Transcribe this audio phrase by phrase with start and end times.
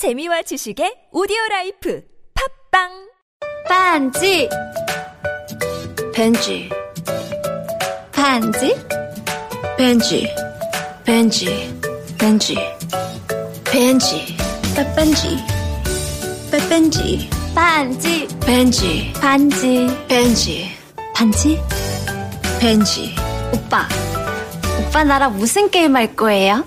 [0.00, 2.00] 재미와 지식의 오디오 라이프
[2.72, 2.88] 팝빵!
[3.68, 4.48] 반지!
[6.14, 6.70] 벤지.
[8.10, 8.74] 반지?
[9.76, 10.26] 벤지.
[11.04, 11.44] 벤지.
[12.16, 12.56] 벤지.
[13.64, 14.36] 벤지.
[14.74, 15.36] 빼뺀지.
[16.50, 17.30] 빼뺀지.
[17.54, 18.26] 반지.
[18.40, 19.12] 벤지.
[19.20, 19.86] 반지.
[20.08, 20.70] 벤지.
[21.14, 21.60] 반지?
[22.58, 23.14] 벤지.
[23.52, 23.86] 오빠.
[24.80, 26.64] 오빠 나랑 무슨 게임 할 거예요?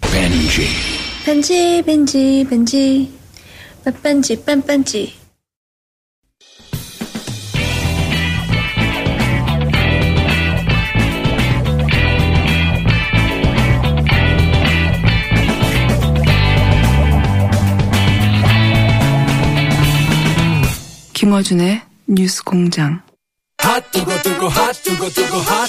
[0.00, 0.89] 벤지
[1.24, 3.12] 벤지 벤지 벤지.
[3.84, 5.20] 빼뺀지 뺀뺀지.
[21.12, 23.02] 김어준의 뉴스 공장.
[23.58, 25.68] 핫뜨거 뜨거 핫뜨거 뜨거 핫핫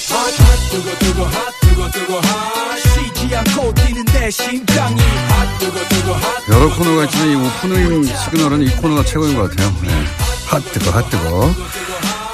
[0.70, 2.91] 뜨거 뜨거 핫뜨거 뜨거 핫
[3.22, 8.62] 쉬지 않고 뛰는 내 심장이 핫 뜨거 뜨거 핫 여러 코너가 있지만 이 오프닝 시그널은
[8.62, 9.70] 이 코너가 최고인 것 같아요.
[9.82, 9.88] 네.
[10.48, 11.54] 핫 뜨거 핫 뜨거.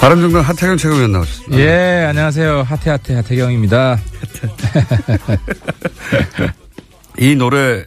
[0.00, 1.58] 바른정당 하태경 최고위원 나오셨습니다.
[1.58, 2.62] 예, 안녕하세요.
[2.62, 3.98] 하태 하태 하태경입니다.
[7.18, 7.86] 이 노래를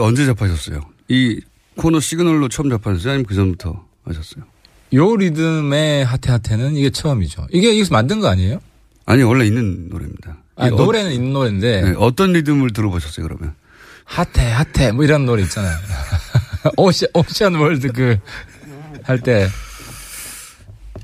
[0.00, 0.80] 언제 접하셨어요?
[1.08, 1.40] 이
[1.76, 3.12] 코너 시그널로 처음 접하셨어요?
[3.12, 4.42] 아니면 그 전부터 하셨어요?
[4.94, 7.46] 요 리듬의 하태 하태는 이게 처음이죠.
[7.52, 8.58] 이게 여기서 만든 거 아니에요?
[9.10, 10.36] 아니 원래 있는 노래입니다.
[10.56, 13.54] 아, 이 어- 노래는 있는 노래인데 네, 어떤 리듬을 들어보셨어요 그러면?
[14.04, 15.76] 하태 하태 뭐 이런 노래 있잖아요.
[16.76, 18.18] 오시 오션 월드 그
[19.04, 19.48] 할 때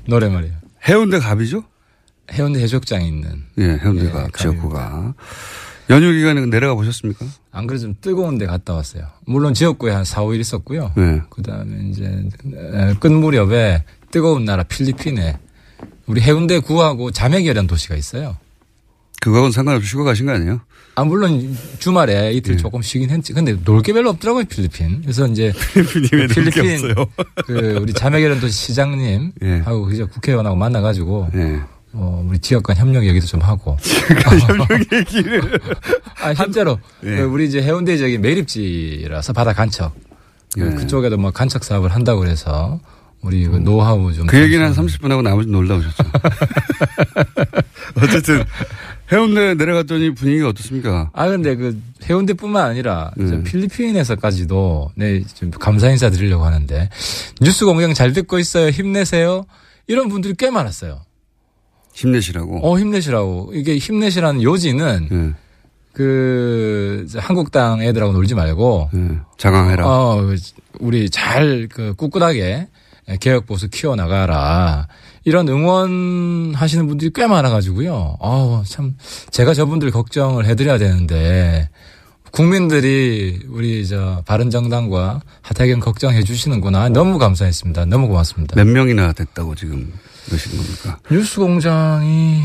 [0.07, 0.53] 노래 말이에요.
[0.87, 1.63] 해운대 갑이죠?
[2.31, 4.37] 해운대 해수욕장에 있는 예, 해운대 예, 갑.
[4.37, 5.13] 지역구가
[5.89, 7.25] 연휴 기간에 내려가 보셨습니까?
[7.51, 9.07] 안 그래도 좀 뜨거운 데 갔다 왔어요.
[9.25, 10.91] 물론 지역구에 한 4, 5일 있었고요.
[10.95, 11.21] 네.
[11.29, 15.39] 그 다음에 이제 에, 끝 무렵에 뜨거운 나라 필리핀에
[16.07, 18.37] 우리 해운대 구하고 자매결연 도시가 있어요.
[19.21, 20.61] 그거하고는 상관없이 휴가 가신 거 아니에요?
[20.95, 22.57] 아, 물론 주말에 이틀 예.
[22.57, 23.33] 조금 쉬긴 했지.
[23.33, 25.01] 근데 놀 게 별로 없더라고요, 필리핀.
[25.01, 26.95] 그래서 이제 필리핀이 왜 필리핀?
[27.45, 29.57] 그 우리 자매결연 도시 시장님 예.
[29.59, 31.59] 하고 그저 국회의원하고 만나가지고 예.
[31.93, 33.77] 어, 우리 지역 간 협력 얘기도 좀 하고.
[34.47, 35.59] 협력 얘기를.
[36.21, 37.15] 아, 실제로 예.
[37.17, 39.93] 그 우리 이제 해운대 지역이 매립지라서 바다 간척.
[40.53, 40.75] 그 예.
[40.75, 42.79] 그쪽에도 뭐 간척 사업을 한다고 그래서
[43.21, 44.27] 우리 그 노하우 좀.
[44.27, 46.03] 그 얘기는 한 30분 하고 나머지 놀다 오셨죠.
[48.01, 48.43] 어쨌든
[49.11, 51.09] 해운대 내려갔더니 분위기가 어떻습니까?
[51.13, 53.27] 아, 근데 그 해운대뿐만 아니라 네.
[53.27, 56.89] 저 필리핀에서까지도 네, 좀 감사 인사 드리려고 하는데
[57.41, 58.69] 뉴스 공장 잘 듣고 있어요.
[58.69, 59.45] 힘내세요.
[59.87, 61.01] 이런 분들이 꽤 많았어요.
[61.93, 62.59] 힘내시라고.
[62.69, 63.51] 어, 힘내시라고.
[63.55, 65.33] 이게 힘내시라는 요지는 예,
[65.93, 69.17] 그 한국당 애들하고 놀지 말고 예.
[69.37, 69.83] 자강해라.
[69.87, 70.21] 어,
[70.79, 72.67] 우리 잘 그 꿋꿋하게
[73.19, 74.87] 개혁 보수 키워 나가라.
[75.23, 78.17] 이런 응원하시는 분들이 꽤 많아가지고요.
[78.21, 78.95] 아우 참
[79.31, 81.69] 제가 저분들 걱정을 해드려야 되는데
[82.31, 86.89] 국민들이 우리 저 바른정당과 하태경 걱정해 주시는구나.
[86.89, 87.85] 너무 감사했습니다.
[87.85, 88.55] 너무 고맙습니다.
[88.55, 89.91] 몇 명이나 됐다고 지금
[90.25, 90.99] 그러시는 겁니까?
[91.09, 92.43] 뉴스공장이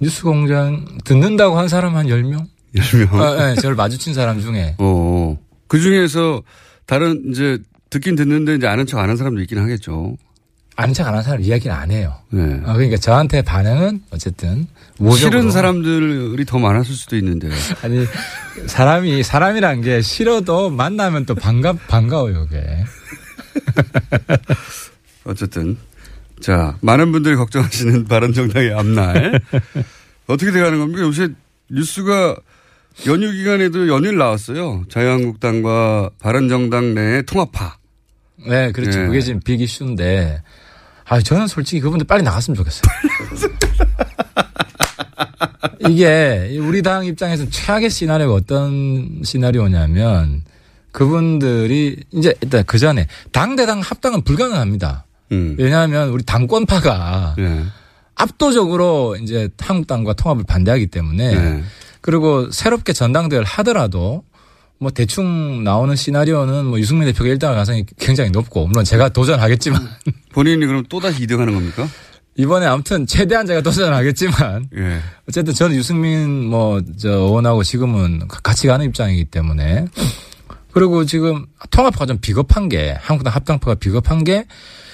[0.00, 2.46] 뉴스공장 듣는다고 한 사람 한 10명?
[2.74, 3.14] 10명.
[3.14, 5.36] 아, 네, 저를 마주친 사람 중에 어.
[5.66, 6.42] 그 중에서
[6.86, 7.58] 다른 이제
[7.90, 10.16] 듣긴 듣는데 이제 아는 척 안 한 사람도 있긴 하겠죠.
[10.76, 12.14] 아는 척안 하는 사람 이야기는 안 해요.
[12.30, 12.60] 네.
[12.64, 14.68] 아, 그러니까 저한테 반응은 어쨌든
[14.98, 15.16] 모적으로.
[15.40, 17.48] 싫은 사람들이 더 많았을 수도 있는데.
[17.82, 18.06] 아니
[18.66, 22.84] 사람이 사람이란 게 싫어도 만나면 또 반가 반가워요, 이게.
[25.24, 25.76] 어쨌든
[26.40, 29.40] 자 많은 분들이 걱정하시는 바른정당의 앞날
[30.26, 31.02] 어떻게 돼가는 겁니까?
[31.02, 31.28] 요새
[31.70, 32.36] 뉴스가
[33.06, 34.84] 연휴 기간에도 연일 나왔어요.
[34.90, 37.78] 자유한국당과 바른정당 내 통합파.
[38.46, 39.00] 네, 그렇죠.
[39.00, 39.06] 예.
[39.06, 40.42] 그게 지금 빅 이슈인데.
[41.04, 42.82] 아, 저는 솔직히 그분들 빨리 나갔으면 좋겠어요.
[45.88, 50.42] 이게 우리 당 입장에서 최악의 시나리오가 어떤 시나리오냐면
[50.92, 55.06] 그분들이 이제 일단 그 전에 당대당 합당은 불가능합니다.
[55.32, 55.56] 음.
[55.58, 57.64] 왜냐하면 우리 당권파가 예.
[58.14, 61.62] 압도적으로 이제 한국당과 통합을 반대하기 때문에 예.
[62.08, 64.22] 그리고 새롭게 전당대회를 하더라도
[64.78, 69.86] 뭐 대충 나오는 시나리오는 뭐 유승민 대표가 1등 할 가능성이 굉장히 높고 물론 제가 도전하겠지만
[70.32, 71.86] 본인이 그럼 또다시 2등 하는 겁니까?
[72.38, 75.00] 이번에 아무튼 최대한 제가 도전하겠지만 예.
[75.28, 79.84] 어쨌든 저는 유승민 뭐 저 의원하고 지금은 같이 가는 입장이기 때문에
[80.72, 84.46] 그리고 지금 통합파가 좀 비겁한 게 한국당 합당파가 비겁한 게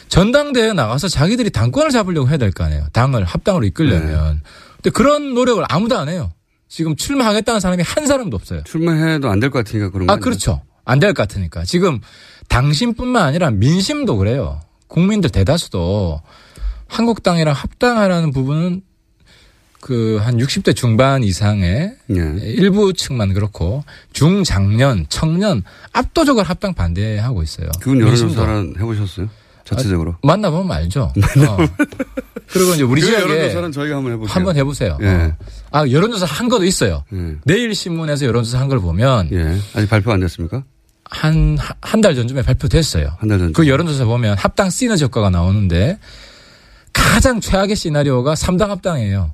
[0.09, 2.89] 전당대회 나가서 자기들이 당권을 잡으려고 해야 될 거 아니에요.
[2.93, 4.41] 당을 합당으로 이끌려면.
[4.77, 6.33] 근데 그런 노력을 아무도 안 해요.
[6.75, 8.63] 지금 출마하겠다는 사람이 한 사람도 없어요.
[8.65, 10.13] 출마해도 안 될 것 같으니까 그런 거.
[10.13, 10.61] 아, 그렇죠.
[10.85, 11.65] 안 될 것 같으니까.
[11.65, 12.01] 지금
[12.49, 14.61] 당신뿐만 아니라 민심도 그래요.
[14.89, 16.21] 국민들 대다수도
[16.89, 18.83] 한국당이랑 합당하라는 부분은
[19.81, 22.37] 그 한 60대 중반 이상의 예.
[22.43, 25.63] 일부 측만 그렇고 중장년, 청년
[25.93, 27.69] 압도적으로 합당 반대하고 있어요.
[27.81, 28.35] 그분 민심도.
[28.35, 29.29] 여론조사는 해보셨어요?
[29.65, 30.17] 자체적으로.
[30.23, 31.13] 만나보면 알죠.
[31.49, 31.57] 어.
[32.53, 34.35] 그리고 이제 우리 그 지역에 여론조사는 저희가 한번 해볼게요.
[34.35, 34.99] 한번 해보세요.
[35.01, 35.07] 예.
[35.09, 35.33] 어.
[35.73, 37.05] 아 여론조사 한 것도 있어요.
[37.13, 37.37] 예.
[37.45, 39.59] 내일 신문에서 여론조사 한 걸 보면 예.
[39.75, 40.65] 아직 발표 안 됐습니까?
[41.11, 43.09] 한 한 달 전쯤에 발표됐어요.
[43.19, 43.53] 한 달 전.
[43.53, 45.99] 그 여론조사 보면 합당 시너지 효과가 나오는데
[46.93, 49.33] 가장 최악의 시나리오가 3당 합당이에요.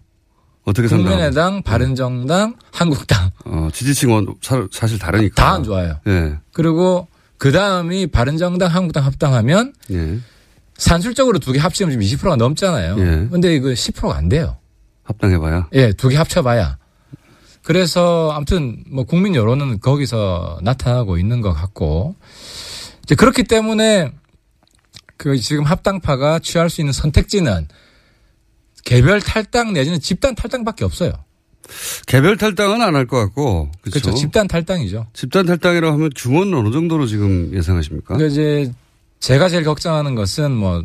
[0.65, 1.07] 어떻게 상담?
[1.13, 5.35] 국민의당, 바른정당, 한국당 어, 지지층은 사, 사실 다르니까.
[5.35, 5.99] 다 안 좋아요.
[6.07, 6.35] 예.
[6.53, 7.09] 그리고
[7.41, 10.19] 그 다음이 바른정당, 한국당 합당하면 예.
[10.77, 12.97] 산술적으로 두 개 합치면 지금 20%가 넘잖아요.
[12.99, 13.29] 예.
[13.31, 14.59] 근데 이거 10%가 안 돼요.
[15.05, 15.69] 합당해봐야.
[15.73, 16.77] 예, 두 개 합쳐봐야.
[17.63, 22.15] 그래서 아무튼 뭐 국민 여론은 거기서 나타나고 있는 것 같고
[23.05, 24.13] 이제 그렇기 때문에
[25.17, 27.69] 그 지금 합당파가 취할 수 있는 선택지는
[28.85, 31.13] 개별 탈당 내지는 집단 탈당밖에 없어요.
[32.07, 33.71] 개별 탈당은 안 할 것 같고.
[33.83, 34.01] 그렇죠.
[34.01, 34.15] 그렇죠.
[34.19, 35.07] 집단 탈당이죠.
[35.13, 38.17] 집단 탈당이라고 하면 규모는 어느 정도로 지금 예상하십니까?
[38.25, 38.73] 이제
[39.21, 40.83] 제가 제일 걱정하는 것은 뭐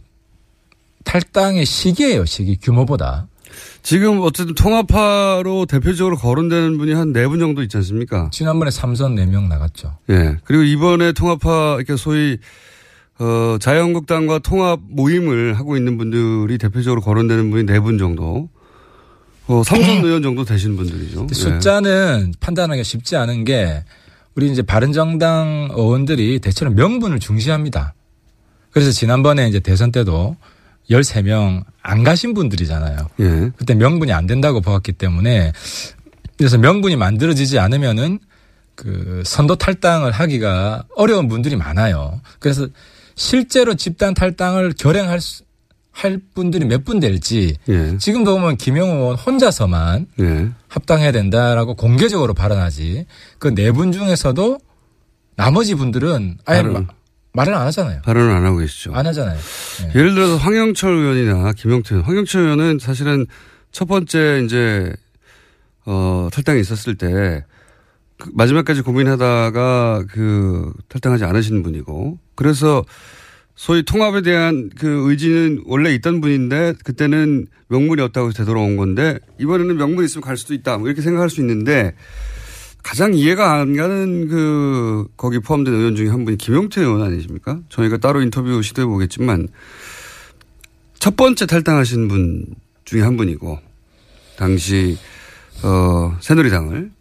[1.04, 2.26] 탈당의 시기예요.
[2.26, 3.28] 시기 규모보다.
[3.84, 8.30] 지금 어쨌든 통합파로 대표적으로 거론되는 분이 한 네 분 정도 있지 않습니까?
[8.34, 9.96] 지난번에 삼선 4명 나갔죠.
[10.10, 10.38] 예.
[10.44, 12.38] 그리고 이번에 통합파, 이렇게 소위,
[13.20, 18.50] 어, 자유한국당과 통합 모임을 하고 있는 분들이 대표적으로 거론되는 분이 네 분 정도.
[19.48, 21.28] 어, 삼선 의원 정도 되신 분들이죠.
[21.30, 21.34] 예.
[21.34, 23.84] 숫자는 판단하기가 쉽지 않은 게
[24.36, 27.94] 우리 이제 바른정당 의원들이 대체로 명분을 중시합니다.
[28.72, 30.36] 그래서 지난번에 이제 대선 때도
[30.90, 32.98] 13명 안 가신 분들이잖아요.
[33.22, 33.52] 예.
[33.56, 35.52] 그때 명분이 안 된다고 보았기 때문에
[36.38, 38.20] 그래서 명분이 만들어지지 않으면은
[38.76, 42.20] 그 선도 탈당을 하기가 어려운 분들이 많아요.
[42.40, 42.68] 그래서
[43.16, 45.44] 실제로 집단 탈당을 결행할 수-
[45.96, 47.98] 할 분들이 몇 분 될지 예.
[47.98, 50.50] 지금도 보면 김영우 의원 혼자서만 예.
[50.68, 53.06] 합당해야 된다라고 공개적으로 발언하지
[53.40, 54.60] 그 네 분 중에서도
[55.38, 56.74] 나머지 분들은 아예 발언.
[56.74, 56.94] 마-
[57.34, 58.02] 말을 안 하잖아요.
[58.04, 58.94] 발언을 안 하고 계시죠.
[58.94, 59.38] 안 하잖아요.
[59.86, 60.00] 예.
[60.00, 62.06] 예를 들어서 황영철 의원이나 김영태 의원.
[62.08, 63.26] 황영철 의원은 사실은
[63.72, 64.94] 첫 번째 이제,
[65.86, 67.42] 어, 탈당이 있었을 때그
[68.34, 72.84] 마지막까지 고민하다가 그 탈당하지 않으신 분이고 그래서
[73.56, 80.06] 소위 통합에 대한 그 의지는 원래 있던 분인데 그때는 명분이 없다고 되돌아온 건데 이번에는 명분이
[80.06, 81.94] 있으면 갈 수도 있다 뭐 이렇게 생각할 수 있는데
[82.84, 87.60] 가장 이해가 안 가는 그 거기 포함된 의원 중에 한 분이 김용태 의원 아니십니까?
[87.70, 89.48] 저희가 따로 인터뷰 시도해 보겠지만
[91.00, 92.46] 첫 번째 탈당하신 분
[92.84, 93.58] 중에 한 분이고
[94.38, 94.98] 당시
[95.64, 96.92] 어 새누리당을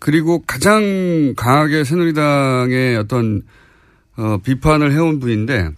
[0.00, 3.42] 그리고 가장 강하게 새누리당의 어떤
[4.16, 5.70] 어 비판을 해온 분인데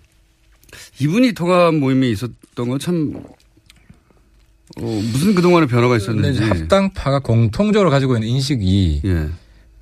[1.00, 3.14] 이분이 통합 모임이 있었던 건참
[4.78, 9.28] 어, 무슨 그동안의 변화가 근데 있었는지 합당파가 공통적으로 가지고 있는 인식이 예.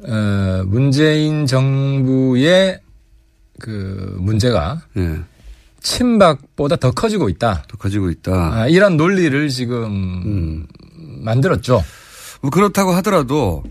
[0.07, 2.81] 어, 문재인 정부의
[3.59, 5.21] 그 문제가 예.
[5.81, 7.65] 친박보다 더 커지고 있다.
[7.69, 8.33] 더 가지고 있다.
[8.55, 10.67] 아, 이런 논리를 지금 음.
[11.25, 11.83] 만들었죠.
[12.41, 13.63] 뭐 그렇다고 하더라도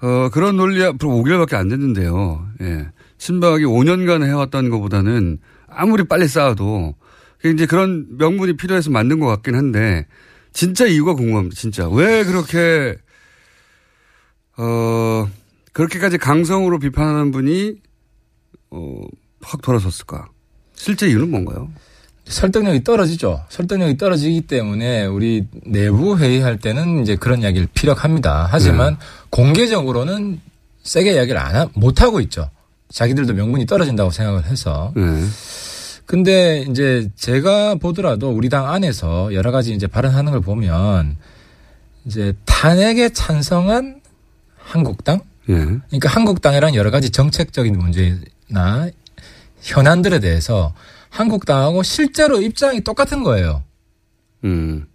[0.00, 2.46] 어 그런 논리 앞으로 5개월밖에 안 됐는데요.
[2.62, 2.86] 예.
[3.26, 5.38] 친박이 5년간 해왔던 것보다는
[5.68, 6.96] 아무리 빨리 쌓아도
[7.44, 10.06] 이제 그런 명분이 필요해서 만든 것 같긴 한데
[10.52, 11.54] 진짜 이유가 궁금합니다.
[11.54, 12.96] 진짜 왜 그렇게
[14.56, 15.28] 어
[15.72, 17.74] 그렇게까지 강성으로 비판하는 분이
[18.70, 20.28] 어확 돌아섰을까?
[20.74, 21.70] 실제 이유는 뭔가요?
[22.24, 23.44] 설득력이 떨어지죠.
[23.50, 28.48] 설득력이 떨어지기 때문에 우리 내부 회의할 때는 이제 그런 이야기를 피력합니다.
[28.50, 28.96] 하지만
[29.30, 30.40] 공개적으로는
[30.82, 32.50] 세게 이야기를 안, 하- 못 하고 있죠.
[32.92, 34.92] 자기들도 명분이 떨어진다고 생각을 해서.
[34.94, 35.02] 네.
[36.04, 41.16] 근데 이제 제가 보더라도 우리 당 안에서 여러 가지 이제 발언하는 걸 보면
[42.04, 44.00] 이제 탄핵에 찬성한
[44.56, 45.20] 한국당?
[45.48, 45.54] 예.
[45.54, 48.90] 그러니까 한국당이란 여러 가지 정책적인 문제나
[49.60, 50.74] 현안들에 대해서
[51.08, 53.62] 한국당하고 실제로 입장이 똑같은 거예요.
[54.44, 54.86] 음.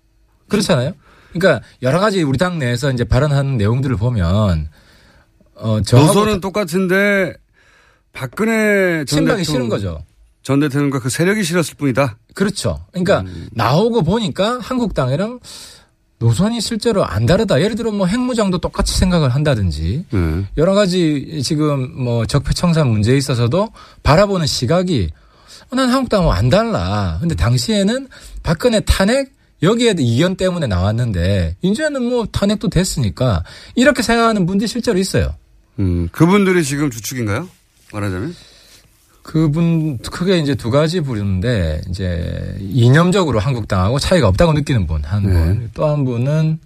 [0.50, 0.94] 그렇잖아요.
[1.34, 4.70] 그러니까 여러 가지 우리 당 내에서 이제 발언하는 내용들을 보면
[5.56, 7.36] 어 저하고 노선은 똑같은데
[8.17, 10.03] 박근혜 전 친박이 대통령- 싫은 거죠.
[10.41, 12.17] 전 대통령과 그 세력이 싫었을 뿐이다.
[12.33, 12.83] 그렇죠.
[12.91, 13.47] 그러니까 음.
[13.51, 15.39] 나오고 보니까 한국당이랑
[16.19, 17.62] 노선이 실제로 안 다르다.
[17.62, 20.45] 예를 들어 뭐 핵무장도 똑같이 생각을 한다든지 네.
[20.57, 23.69] 여러 가지 지금 뭐 적폐청산 문제에 있어서도
[24.01, 25.09] 바라보는 시각이
[25.69, 27.17] 어, 난 한국당하고 안 달라.
[27.19, 28.07] 근데 당시에는
[28.41, 29.31] 박근혜 탄핵
[29.62, 33.43] 여기에 이견 때문에 나왔는데 이제는 뭐 탄핵도 됐으니까
[33.75, 35.36] 이렇게 생각하는 분들이 실제로 있어요.
[35.79, 37.47] 음, 그분들이 지금 주축인가요?
[37.94, 38.36] 말하자면?
[39.24, 45.34] 그분 크게 이제 두 가지 부류인데 이제 이념적으로 한국당하고 차이가 없다고 느끼는 분한 네.
[45.34, 46.60] 분, 또한 분은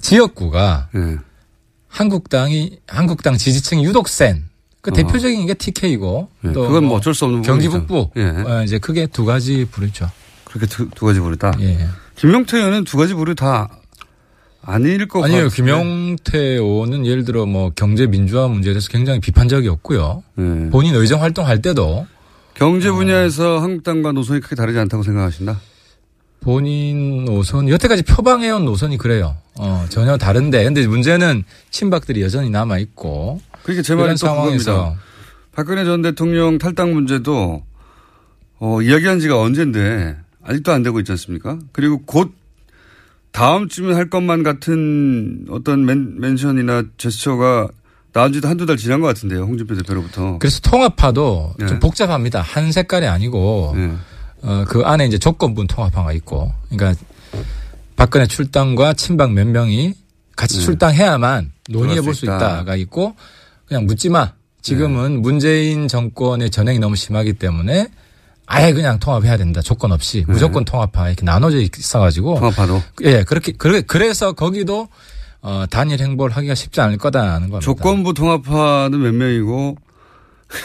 [0.00, 1.16] 지역구가 예.
[1.88, 4.44] 한국당이 한국당 지지층이 유독 센.
[4.82, 4.94] 그 어.
[4.94, 6.52] 대표적인 게 TK고 예.
[6.52, 7.68] 또 그건 뭐 어쩔 수 없는 경기.
[7.68, 8.24] 북부 예.
[8.24, 10.10] 어, 이제 크게 두 가지 부류죠.
[10.44, 11.52] 그렇게 두, 두 가지 부류다.
[11.60, 11.88] 예.
[12.16, 13.70] 김용태 의원은 두 가지 부류 다
[14.64, 15.56] 아닐 것 아니요, 같은데.
[15.72, 20.22] 김용태 의원은 예를 들어 뭐 경제 민주화 문제에 대해서 굉장히 비판적이었고요.
[20.38, 20.42] 예.
[20.70, 22.06] 본인 의정 활동할 때도
[22.54, 22.94] 경제 어.
[22.94, 25.58] 분야에서 한국당과 노선이 크게 다르지 않다고 생각하신다.
[26.40, 29.36] 본인 노선 여태까지 표방해온 노선이 그래요.
[29.58, 34.26] 어, 전혀 다른데 근데 문제는 친박들이 여전히 남아 있고 그러니까 제 이런 또 그겁니다.
[34.26, 34.96] 상황에서
[35.52, 37.62] 박근혜 전 대통령 탈당 문제도
[38.58, 41.58] 어, 이야기한 지가 언젠데 아직도 안 되고 있지 않습니까?
[41.72, 42.32] 그리고 곧
[43.32, 47.68] 다음 주면 할 것만 같은 어떤 멘, 멘션이나 제스처가
[48.12, 49.44] 나온 지도 한두 달 지난 것 같은데요.
[49.44, 50.38] 홍준표 대표로부터.
[50.38, 51.66] 그래서 통합파도 네.
[51.66, 52.42] 좀 복잡합니다.
[52.42, 53.92] 한 색깔이 아니고 예.
[54.42, 57.00] 어, 그 안에 이제 조건분 통합파가 있고 그러니까
[57.96, 59.94] 박근혜 출당과 친박 몇 명이
[60.36, 60.64] 같이 네.
[60.64, 62.36] 출당해야만 논의해 볼수수 있다.
[62.36, 63.16] 있다 가 있고
[63.66, 64.32] 그냥 묻지 마.
[64.60, 67.88] 지금은 문재인 정권의 전행이 너무 심하기 때문에
[68.46, 69.62] 아예 그냥 통합해야 된다.
[69.62, 72.40] 조건 없이 무조건 통합파 이렇게 나눠져 있어가지고 네.
[72.40, 72.82] 통합파도.
[73.02, 74.88] 예 그렇게 그래 그래서 거기도
[75.40, 77.60] 어, 단일 행보를 하기가 쉽지 않을 거다라는 겁니다.
[77.60, 79.76] 조건부 통합파는 몇 명이고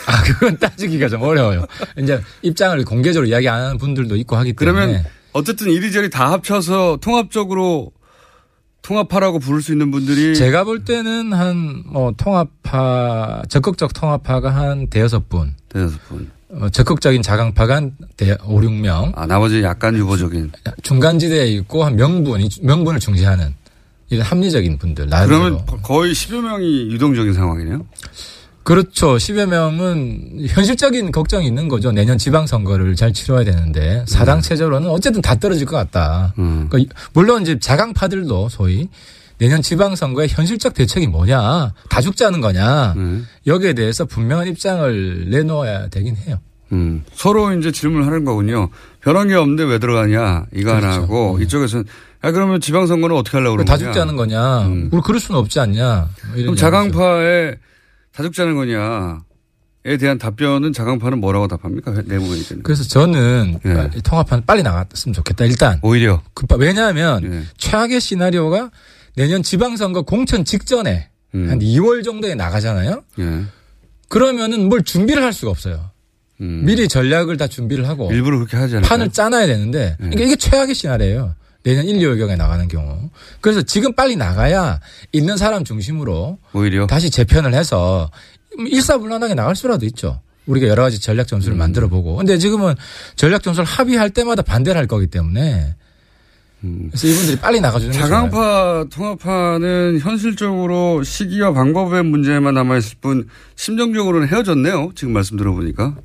[0.06, 1.66] 아 그건 따지기가 좀 어려워요.
[1.98, 6.98] 이제 입장을 공개적으로 이야기 안 하는 분들도 있고 하기 때문에 그러면 어쨌든 이리저리 다 합쳐서
[7.02, 7.92] 통합적으로
[8.82, 15.30] 통합파라고 부를 수 있는 분들이 제가 볼 때는 한 뭐 통합파 적극적 통합파가 한 대여섯
[15.30, 16.32] 분, 대여섯 분.
[16.50, 20.52] 어, 적극적인 자강파가 한 대, 5, 6명, 아 나머지 약간 유보적인.
[20.82, 23.54] 중간지대에 있고 한 명분이 명분을 중시하는
[24.10, 25.40] 이런 합리적인 분들 나름대로.
[25.66, 27.86] 그러면 거의 10여 명이 유동적인 상황이네요.
[28.64, 29.16] 그렇죠.
[29.16, 31.92] 10여 명은 현실적인 걱정이 있는 거죠.
[31.92, 36.34] 내년 지방선거를 잘 치러야 되는데 사당 체제로는 어쨌든 다 떨어질 것 같다.
[36.38, 36.68] 음.
[36.70, 38.90] 그러니까 물론 이제 자강파들도 소위
[39.40, 43.22] 내년 지방선거의 현실적 대책이 뭐냐, 다 죽자는 거냐 네.
[43.46, 46.40] 여기에 대해서 분명한 입장을 내놓아야 되긴 해요.
[46.72, 47.04] 음.
[47.14, 48.70] 서로 이제 질문을 하는 거군요.
[49.02, 51.02] 변한 게 없는데 왜 들어가냐 이거 하나 그렇죠.
[51.02, 51.46] 하고 네.
[51.46, 51.86] 이쪽에서는
[52.22, 53.92] 아 그러면 지방선거는 어떻게 하려고 그러는 다 거냐.
[53.92, 54.90] 죽자는 거냐, 음.
[54.92, 56.10] 우리 그럴 수는 없지 않냐.
[56.34, 56.56] 이런 그럼.
[56.56, 57.56] 자강파에
[58.14, 59.20] 다 죽자는 거냐
[59.86, 61.94] 에 대한 답변은 자강파는 뭐라고 답합니까?
[62.06, 62.62] 내부 의견.
[62.64, 63.90] 그래서 저는 예.
[63.96, 65.46] 이 통합판 빨리 나갔으면 좋겠다.
[65.46, 67.44] 일단 오히려 급하- 왜냐하면 예.
[67.58, 68.70] 최악의 시나리오가
[69.18, 71.50] 내년 지방선거 공천 직전에 음.
[71.50, 73.04] 한 2월 정도에 나가잖아요.
[73.20, 73.44] 예.
[74.10, 75.90] 그러면은 뭘 준비를 할 수가 없어요.
[76.40, 76.62] 음.
[76.66, 78.88] 미리 전략을 다 준비를 하고 일부러 그렇게 하지 않을까?
[78.88, 81.34] 판을 짜놔야 되는데 그러니까 이게 최악의 시나리오예요.
[81.64, 83.10] 내년 1, 2월 경에 나가는 경우.
[83.42, 84.80] 그래서 지금 빨리 나가야
[85.12, 88.12] 있는 사람 중심으로 오히려 다시 재편을 해서
[88.56, 90.22] 일사불란하게 나갈 수라도 있죠.
[90.46, 91.58] 우리가 여러 가지 전략 점수를 음.
[91.58, 92.16] 만들어 보고.
[92.16, 92.76] 근데 지금은
[93.16, 95.76] 전략 점수를 합의할 때마다 반대를 할 거기 때문에
[96.62, 97.94] 그래서 이분들이 빨리 나가주는.
[97.94, 104.92] 자강파 통합파는 현실적으로 시기와 방법의 문제만 남아 있을 뿐 심정적으로는 헤어졌네요.
[104.96, 105.96] 지금 말씀 들어보니까.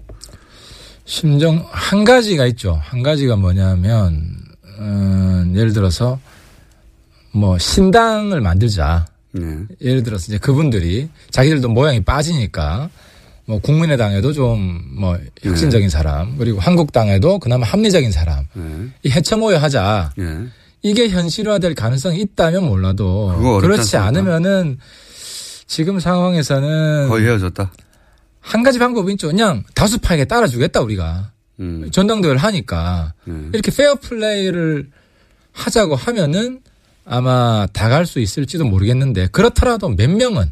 [1.04, 2.78] 심정 한 가지가 있죠.
[2.82, 4.23] 한 가지가 뭐냐면
[4.78, 6.21] 음, 예를 들어서
[7.32, 9.06] 뭐 신당을 만들자.
[9.32, 9.59] 네.
[9.80, 12.90] 예를 들어서 이제 그분들이 자기들도 모양이 빠지니까
[13.46, 18.88] 뭐 국민의당에도 좀 뭐 혁신적인 사람 그리고 한국당에도 그나마 합리적인 사람 네.
[19.02, 20.12] 이 해체 모여 하자.
[20.18, 20.38] 예.
[20.82, 24.06] 이게 현실화될 가능성이 있다면 몰라도 그렇지 않습니까?
[24.06, 24.78] 않으면은
[25.66, 27.72] 지금 상황에서는 거의 헤어졌다.
[28.40, 29.28] 한 가지 방법이 있죠.
[29.28, 31.30] 그냥 다수파에게 따라주겠다 우리가
[31.61, 31.88] 음.
[31.90, 33.34] 전당대회를 하니까 네.
[33.52, 34.90] 이렇게 페어 플레이를
[35.52, 36.61] 하자고 하면은
[37.04, 40.50] 아마 다 갈 수 있을지도 모르겠는데 그렇더라도 몇 명은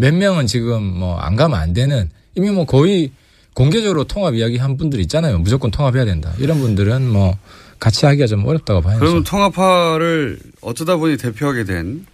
[0.00, 3.12] 몇 명은 지금 뭐 안 가면 안 되는 이미 뭐 거의
[3.54, 5.38] 공개적으로 통합 이야기 한 분들 있잖아요.
[5.38, 6.32] 무조건 통합해야 된다.
[6.38, 7.36] 이런 분들은 뭐
[7.78, 9.00] 같이 하기가 좀 어렵다고 봐야죠.
[9.00, 12.06] 그러면 통합파를 어쩌다 보니 대표하게 된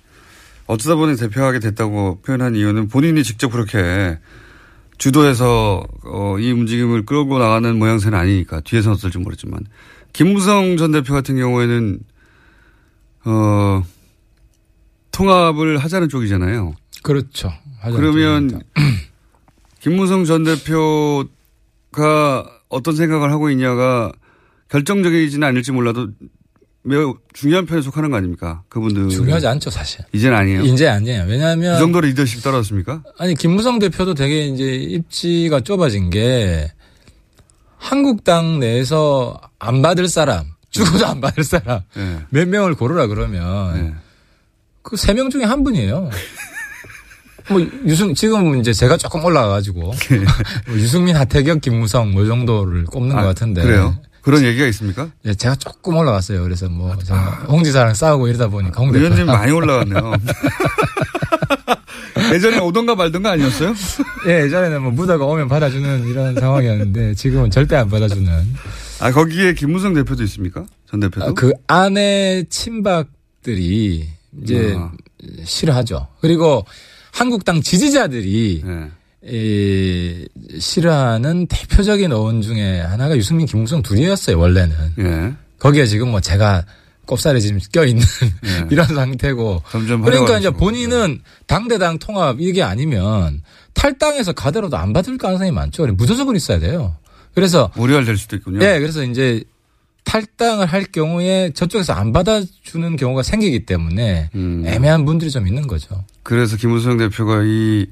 [0.66, 4.18] 어쩌다 보니 대표하게 됐다고 표현한 이유는 본인이 직접 그렇게
[4.98, 9.60] 주도해서 어, 이 움직임을 끌고 나가는 모양새는 아니니까 뒤에서 어떨지 모르지만
[10.12, 11.98] 김무성 전 대표 같은 경우에는
[13.26, 13.82] 어
[15.12, 16.74] 통합을 하자는 쪽이잖아요.
[17.02, 17.52] 그렇죠.
[17.90, 18.60] 그러면.
[19.80, 21.28] 김무성 전 대표가
[22.68, 24.10] 어떤 생각을 하고 있냐가
[24.68, 26.08] 결정적이지는 않을지 몰라도
[26.82, 28.62] 매우 중요한 편에 속하는 거 아닙니까?
[28.68, 30.04] 그분들 중요하지 않죠 사실.
[30.12, 30.62] 이젠 아니에요.
[30.62, 31.24] 이제 아니에요.
[31.28, 33.02] 왜냐하면 그 정도로 리더십 떨어졌습니까?
[33.18, 36.72] 아니 김무성 대표도 되게 이제 입지가 좁아진 게
[37.76, 42.20] 한국당 내에서 안 받을 사람 죽어도 안 받을 사람 네.
[42.30, 43.94] 몇 명을 고르라 그러면 네.
[44.82, 46.10] 그세 명 중에 한 분이에요.
[47.48, 49.94] 뭐 유승 지금 이제 제가 조금 올라가가지고 뭐
[50.76, 53.62] 유승민, 하태경, 김무성 뭐이 정도를 꼽는 것 같은데.
[53.62, 53.96] 아, 그래요?
[54.22, 55.08] 그런 얘기가 있습니까?
[55.24, 56.42] 예, 제가 조금 올라갔어요.
[56.42, 59.04] 그래서 뭐 정말 홍 지사랑 싸우고 이러다 보니까 홍 대표.
[59.04, 60.14] 의원님 많이 올라갔네요.
[62.34, 63.72] 예전에 오던가 말던가 아니었어요?
[64.26, 68.28] 예, 예전에는 뭐 무다가 오면 받아주는 이런 상황이었는데 지금은 절대 안 받아주는.
[69.00, 70.64] 아, 거기에 김무성 대표도 있습니까?
[70.90, 71.26] 전 대표도?
[71.26, 74.08] 아, 그 안에 친박들이
[74.42, 74.90] 이제 아.
[75.44, 76.08] 싫어하죠.
[76.20, 76.64] 그리고
[77.16, 78.90] 한국당 지지자들이 네.
[79.24, 84.76] 이 싫어하는 대표적인 어원 중에 하나가 유승민, 김무성 둘이었어요, 원래는.
[84.98, 85.34] 예.
[85.58, 86.66] 거기에 지금 뭐 제가
[87.06, 88.02] 꼽살에 지금 껴있는
[88.44, 88.66] 예.
[88.70, 89.62] 이런 상태고.
[89.70, 90.50] 점점 그러니까 이제.
[90.50, 93.42] 본인은 당대당 통합 이게 아니면
[93.72, 95.86] 탈당해서 가더라도 안 받을 가능성이 많죠.
[95.86, 96.96] 무소속은 있어야 돼요.
[97.34, 98.58] 그래서 오리알 될 수도 있군요.
[98.62, 99.42] 예, 그래서 이제
[100.04, 104.64] 탈당을 할 경우에 저쪽에서 안 받아주는 경우가 생기기 때문에 음.
[104.66, 106.04] 애매한 분들이 좀 있는 거죠.
[106.26, 107.86] 그래서 김무성 대표가 이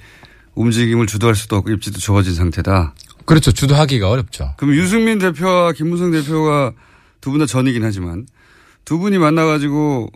[0.56, 2.94] 움직임을 주도할 수도 없고 입지도 좁아진 상태다.
[3.26, 3.52] 그렇죠.
[3.52, 4.54] 주도하기가 어렵죠.
[4.56, 6.72] 그럼 유승민 대표와 김무성 대표가
[7.20, 8.26] 두 분 다 전이긴 하지만
[8.84, 10.08] 두 분이 만나가지고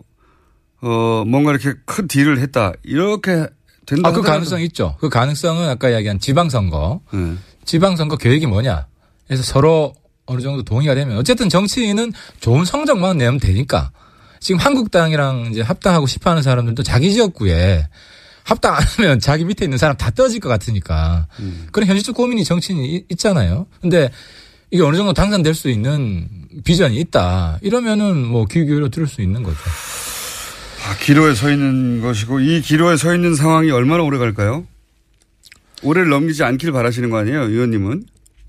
[0.81, 3.47] 어 뭔가 이렇게 큰 딜을 했다 이렇게
[3.85, 4.09] 된다.
[4.09, 4.97] 아, 그 하더라도- 가능성 있죠.
[4.99, 7.01] 그 가능성은 아까 이야기한 지방선거.
[7.13, 7.35] 네.
[7.63, 8.85] 지방선거 계획이 뭐냐.
[9.27, 9.93] 그래서 서로
[10.25, 12.11] 어느 정도 동의가 되면 어쨌든 정치인은
[12.41, 13.91] 좋은 성적만 내면 되니까
[14.39, 17.87] 지금 한국당이랑 이제 합당하고 싶어 하는 사람들도 자기 지역구에
[18.43, 21.27] 합당 안 하면 자기 밑에 있는 사람 다 떨어질 것 같으니까
[21.71, 23.67] 그런 현실적 고민이 정치인이 이- 있잖아요.
[23.81, 24.09] 근데
[24.71, 26.27] 이게 어느 정도 당선될 수 있는
[26.63, 27.59] 비전이 있다.
[27.61, 29.57] 이러면은 뭐 귀 기울여 들을 수 있는 거죠.
[30.87, 34.65] 아, 기로에 서 있는 것이고 이 기로에 서 있는 상황이 얼마나 오래 갈까요?
[35.83, 38.03] 올해를 넘기지 않길 바라시는 거 아니에요, 의원님은?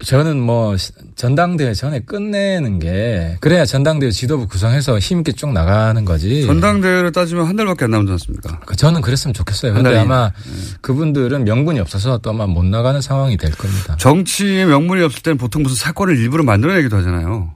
[0.04, 6.46] 저는 뭐 시- 전당대회 전에 끝내는 게 그래야 전당대회 지도부 구성해서 힘있게 쭉 나가는 거지.
[6.46, 8.60] 전당대회를 따지면 한 달밖에 안 남지 않습니까?
[8.60, 9.82] 그 저는 그랬으면 좋겠어요.
[9.82, 9.98] 달이.
[9.98, 10.32] 아마
[10.80, 13.96] 그분들은 명분이 없어서 또 아마 못 나가는 상황이 될 겁니다.
[13.98, 17.54] 정치에 명분이 없을 때는 보통 무슨 사건을 일부러 만들어내기도 하잖아요.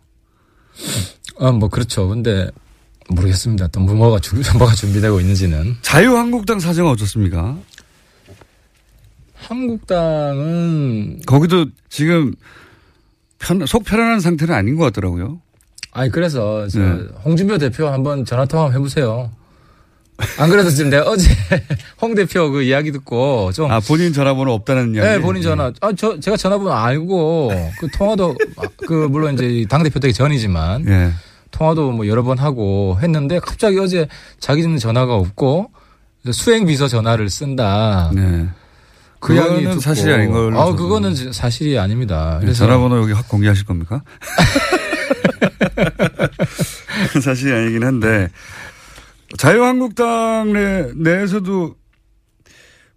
[1.37, 2.09] 어, 뭐 그렇죠.
[2.09, 2.49] 근데
[3.09, 3.69] 모르겠습니다.
[3.69, 5.77] 또 뭐가 주, 뭐가 준비되고 있는지는.
[5.83, 7.57] 자유한국당 사정은 어떻습니까?
[9.47, 12.35] 한국당은 거기도 지금
[13.39, 15.41] 편, 속 편안한 상태는 아닌 것 같더라고요.
[15.92, 17.07] 아니 그래서 저 네.
[17.25, 19.31] 홍준표 대표 한번 전화 통화 해보세요.
[20.38, 21.29] 안 그래도 지금 내가 어제
[22.01, 25.09] 홍 대표 그 이야기 듣고 좀 아, 본인 전화번호 없다는 이야기.
[25.09, 25.73] 네, 본인 전화.
[25.81, 31.11] 아, 저, 제가 전화번호 알고, 그 통화도, 아, 그, 물론 이제 당대표 되기 전이지만, 예.
[31.51, 34.07] 통화도 뭐 여러 번 하고 했는데, 갑자기 어제
[34.38, 35.71] 자기는 전화가 없고,
[36.31, 38.12] 수행비서 전화를 쓴다.
[38.14, 38.47] 네.
[39.25, 39.81] 그 듣고.
[39.81, 40.75] 사실이 아닌 걸로 아.
[40.75, 42.39] 그거는 사실이 아닙니다.
[42.41, 42.67] 네, 그래서.
[42.67, 44.03] 전화번호 여기 확 공개하실 겁니까?
[47.23, 48.29] 사실이 아니긴 한데
[49.39, 51.75] 자유한국당 내, 내에서도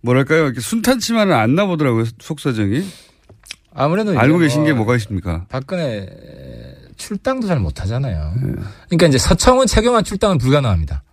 [0.02, 2.86] 뭐랄까요 이렇게 순탄치만은 안 나보더라고요 속사정이
[3.74, 5.46] 아무래도 알고 계신 뭐게 뭐가 있습니까?
[5.50, 6.08] 박근혜
[6.98, 8.34] 출당도 잘 못하잖아요.
[8.90, 11.04] 그러니까 이제 서청원 최경환 출당은 불가능합니다.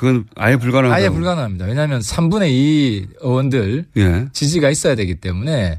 [0.00, 0.96] 그건 아예 불가능하다.
[0.98, 1.66] 아예 불가능합니다.
[1.66, 4.26] 왜냐하면 3분의 2 의원들 예.
[4.32, 5.78] 지지가 있어야 되기 때문에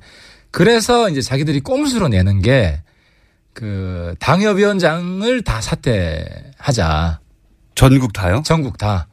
[0.52, 2.82] 그래서 이제 자기들이 꼼수로 내는 게
[3.54, 7.20] 그 당협위원장을 다 사퇴하자.
[7.76, 8.42] 전국 다요?
[8.46, 9.08] 전국 다.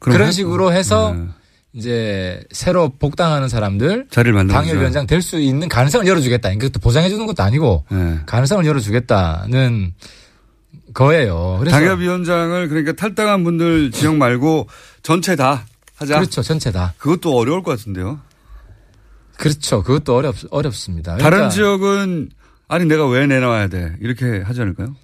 [0.00, 1.26] 그런 할- 식으로 해서 네.
[1.72, 4.08] 이제 새로 복당하는 사람들
[4.52, 6.50] 당협위원장 될 수 있는 가능성을 열어주겠다.
[6.50, 8.18] 이것도 보장해 주는 것도 아니고 네.
[8.26, 9.94] 가능성을 열어주겠다는
[10.94, 11.56] 거예요.
[11.58, 14.68] 그래서 당협위원장을 그러니까 탈당한 분들 지역 말고
[15.02, 16.16] 전체 다 하자.
[16.16, 16.42] 그렇죠.
[16.42, 16.94] 전체 다.
[16.98, 18.20] 그것도 어려울 것 같은데요.
[19.36, 19.82] 그렇죠.
[19.82, 21.16] 그것도 어렵 어렵습니다.
[21.16, 22.30] 다른 그러니까 지역은
[22.68, 24.94] 아니 내가 왜 내놔야 돼 이렇게 하지 않을까요?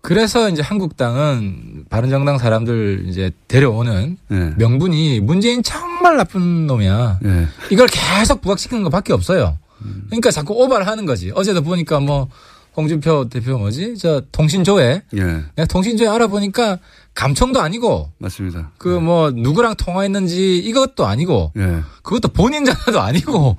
[0.00, 4.54] 그래서 이제 한국당은 바른정당 사람들 이제 데려오는 네.
[4.56, 7.18] 명분이 문재인 정말 나쁜 놈이야.
[7.20, 7.46] 네.
[7.70, 9.58] 이걸 계속 부각시키는 것밖에 없어요.
[10.06, 11.30] 그러니까 자꾸 오바를 하는 거지.
[11.34, 12.28] 어제도 보니까 뭐
[12.76, 13.96] 홍준표 대표 뭐지?
[13.98, 15.02] 저 통신조회.
[15.16, 15.22] 예,
[15.56, 16.78] 내가 통신조회 알아보니까
[17.14, 18.70] 감청도 아니고 맞습니다.
[18.78, 21.80] 그뭐 누구랑 통화했는지 이것도 아니고 예.
[22.02, 23.56] 그것도 본인 전화도 아니고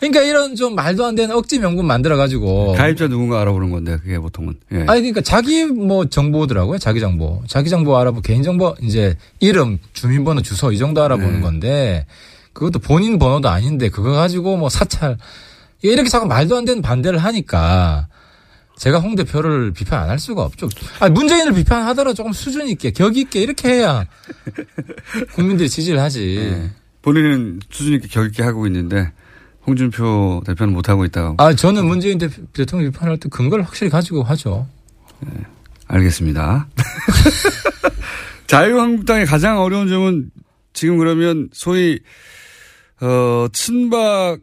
[0.00, 4.18] 그러니까 이런 좀 말도 안 되는 억지 명분 만들어 가지고 가입자 누군가 알아보는 건데 그게
[4.18, 4.54] 보통은.
[4.72, 4.76] 예.
[4.80, 6.78] 아니 그러니까 자기 뭐 정보더라고요.
[6.78, 7.42] 자기 정보.
[7.46, 11.40] 자기 정보 알아보 개인 정보 이제 이름, 주민번호, 주소 이 정도 알아보는 네.
[11.40, 12.06] 건데
[12.52, 15.18] 그것도 본인 번호도 아닌데 그거 가지고 뭐 사찰
[15.82, 18.08] 이렇게 자꾸 말도 안 되는 반대를 하니까
[18.76, 20.68] 제가 홍 대표를 비판 안 할 수가 없죠.
[21.00, 24.04] 아니 문재인을 비판하더라도 조금 수준 있게 격 있게 이렇게 해야
[25.34, 26.36] 국민들이 지지를 하지.
[26.38, 26.70] 예.
[27.02, 29.12] 본인은 수준 있게 격 있게 하고 있는데
[29.66, 31.36] 홍준표 대표는 못 하고 있다고.
[31.38, 34.66] 아 저는 문재인 대표, 대통령 비판할 때 근거를 확실히 가지고 하죠.
[35.86, 36.66] 알겠습니다.
[38.46, 40.30] 자유한국당의 가장 어려운 점은
[40.72, 42.00] 지금 그러면 소위
[43.00, 44.38] 어, 친박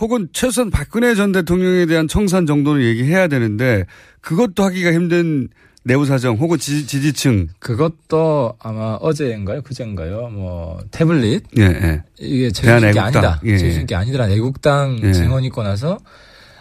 [0.00, 3.84] 혹은 최소한 박근혜 전 대통령에 대한 청산 정도는 얘기해야 되는데
[4.20, 5.48] 그것도 하기가 힘든
[5.84, 9.62] 내부 사정 혹은 지지, 층 그것도 아마 어제인가요?
[9.62, 10.28] 그제인가요?
[10.30, 12.02] 뭐 태블릿 예, 예.
[12.18, 13.04] 이게 제주신 게 대한애국당.
[13.04, 13.40] 아니다.
[13.44, 13.56] 예.
[13.56, 14.28] 제주신 게 아니더라.
[14.30, 15.12] 애국당 예.
[15.12, 15.98] 증언 있고 나서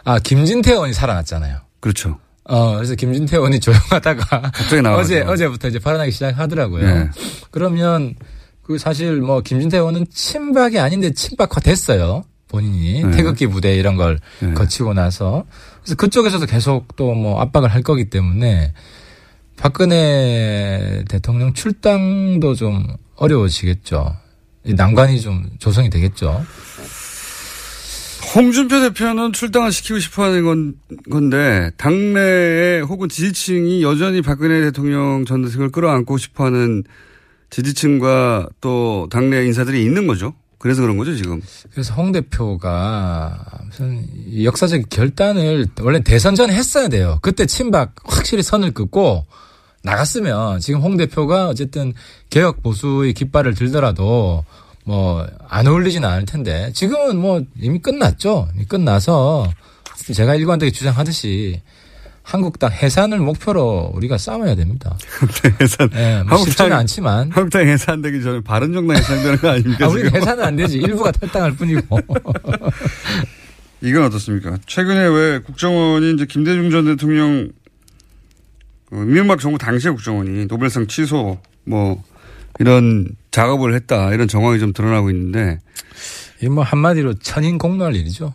[0.03, 1.57] 아 김진태 의원이 살아났잖아요.
[1.79, 2.19] 그렇죠.
[2.43, 4.51] 어 그래서 김진태 의원이 조용하다가.
[4.95, 6.87] 어제 어제부터 이제 발언하기 시작하더라고요.
[6.87, 7.09] 예.
[7.49, 8.13] 그러면
[8.61, 12.23] 그 사실 뭐 김진태 의원은 친박이 아닌데 친박화 됐어요.
[12.55, 13.11] 본인이 네.
[13.11, 14.53] 태극기 부대 이런 걸 네.
[14.53, 15.43] 거치고 나서
[15.81, 18.73] 그래서 그쪽에서도 계속 또 뭐 압박을 할 거기 때문에
[19.57, 24.15] 박근혜 대통령 출당도 좀 어려워지겠죠.
[24.65, 26.45] 이 난관이 좀 조성이 되겠죠.
[28.35, 30.73] 홍준표 대표는 출당을 시키고 싶어 하는 건,
[31.09, 36.83] 건데, 당내에 혹은 지지층이 여전히 박근혜 대통령 전 대통령을 끌어안고 싶어 하는
[37.49, 40.33] 지지층과 또 당내 인사들이 있는 거죠.
[40.65, 41.39] 그래서 그런 거죠, 지금.
[41.71, 47.19] 그래서 홍 대표가 무슨 이 역사적 결단을 원래 대선 전에 했어야 돼요.
[47.21, 49.27] 그때 친박 확실히 선을 긋고
[49.83, 51.93] 나갔으면 지금 홍 대표가 어쨌든
[52.31, 54.43] 개혁 보수의 깃발을 들더라도
[54.85, 58.47] 뭐 안 어울리지는 않을 텐데 지금은 뭐 이미 끝났죠.
[58.55, 59.47] 이미 끝나서
[60.13, 61.61] 제가 일관되게 주장하듯이
[62.25, 64.97] 한국당 해산을 목표로 우리가 싸워야 됩니다.
[65.61, 65.89] 해산.
[65.93, 69.85] 예, 뭐 쉽지는 않지만 한국당 해산되기 전에 바른정당 해산되는 거 아닙니까?
[69.85, 70.15] 아, 지금?
[70.15, 70.77] 해산은 안 되지.
[70.79, 71.99] 일부가 탈당할 뿐이고.
[73.81, 74.57] 이건 어떻습니까?
[74.65, 77.49] 최근에 왜 국정원이 이제 김대중 전 대통령
[78.91, 82.01] 어, 이명박 정부 당시의 국정원이 노벨상 취소 뭐
[82.59, 85.59] 이런 작업을 했다 이런 정황이 좀 드러나고 있는데
[86.41, 88.33] 이 뭐 한마디로 천인 공노할 일이죠.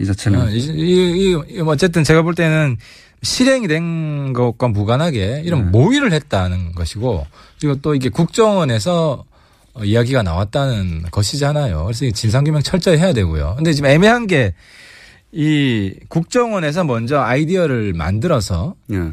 [0.00, 2.76] 이 자체는 어, 이, 이, 이, 이 어쨌든 제가 볼 때는
[3.22, 5.70] 실행이 된 것과 무관하게 이런 네.
[5.70, 7.26] 모의를 했다는 것이고
[7.60, 9.24] 그리고 또 이게 국정원에서
[9.74, 11.84] 어, 이야기가 나왔다는 것이잖아요.
[11.84, 13.54] 그래서 이 진상규명 철저히 해야 되고요.
[13.56, 14.54] 근데 지금 애매한 게
[15.32, 19.12] 이 국정원에서 먼저 아이디어를 만들어서 예.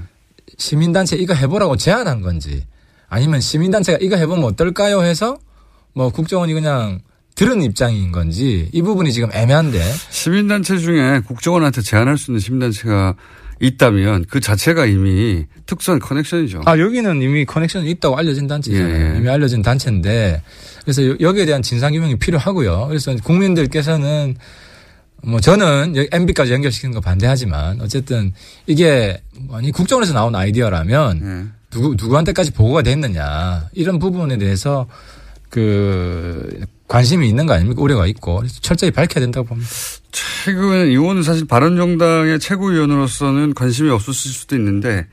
[0.58, 2.66] 시민단체 이거 해보라고 제안한 건지
[3.10, 5.38] 아니면 시민단체가 이거 해보면 어떨까요 해서
[5.94, 7.00] 뭐 국정원이 그냥
[7.36, 13.16] 들은 입장인 건지 이 부분이 지금 애매한데 시민단체 중에 국정원한테 제안할 수 있는 시민단체가
[13.62, 16.62] 있다면 그 자체가 이미 특수한 커넥션이죠.
[16.66, 19.14] 아 여기는 이미 커넥션이 있다고 알려진 단체잖아요.
[19.16, 19.18] 예.
[19.18, 20.42] 이미 알려진 단체인데
[20.84, 22.88] 그래서 여- 여기에 대한 진상 규명이 필요하고요.
[22.88, 24.36] 그래서 국민들께서는
[25.24, 28.34] 뭐 저는 MB까지 연결시키는 거 반대하지만 어쨌든
[28.68, 29.22] 이게
[29.52, 31.52] 아니 국정원에서 나온 아이디어라면 예.
[31.70, 34.86] 누구 누구한테까지 보고가 됐느냐 이런 부분에 대해서
[35.50, 39.70] 그 관심이 있는 거 아닙니까 우려가 있고 철저히 밝혀야 된다고 봅니다.
[40.12, 45.08] 최근 이거는 사실 바른정당의 최고위원으로서는 관심이 없었을 수도 있는데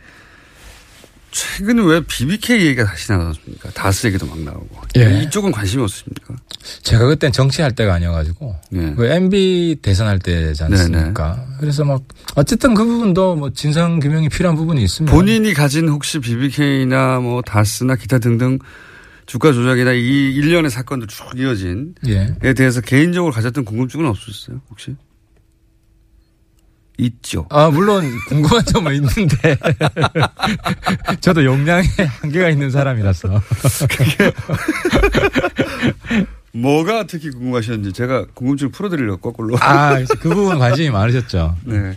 [1.32, 3.70] 최근에 왜 BBK 얘기가 다시 나왔습니까?
[3.70, 5.22] 다스 얘기도 막 나오고 예.
[5.22, 6.36] 이쪽은 관심이 없으십니까?
[6.82, 8.94] 제가 그땐 정치할 때가 아니어가지고 예.
[8.94, 11.42] 그 MB 대선할 때지 않습니까?
[11.58, 12.02] 그래서 막
[12.34, 15.16] 어쨌든 그 부분도 뭐 진상 규명이 필요한 부분이 있습니다.
[15.16, 18.58] 본인이 가진 혹시 BBK나 뭐 다스나 기타 등등
[19.26, 22.34] 주가 조작이나 이 일련의 사건들 쭉 이어진 예.
[22.42, 24.60] 에 대해서 개인적으로 가졌던 궁금증은 없으셨어요?
[24.70, 24.96] 혹시?
[26.98, 27.46] 있죠.
[27.50, 29.56] 아 물론 궁금한 점은 있는데
[31.20, 31.84] 저도 용량에
[32.20, 33.40] 한계가 있는 사람이라서
[36.52, 39.56] 뭐가 특히 궁금하셨는지 제가 궁금증 을 풀어드리려고 거꾸로.
[39.60, 41.56] 아 그 부분 관심이 많으셨죠.
[41.64, 41.96] 네.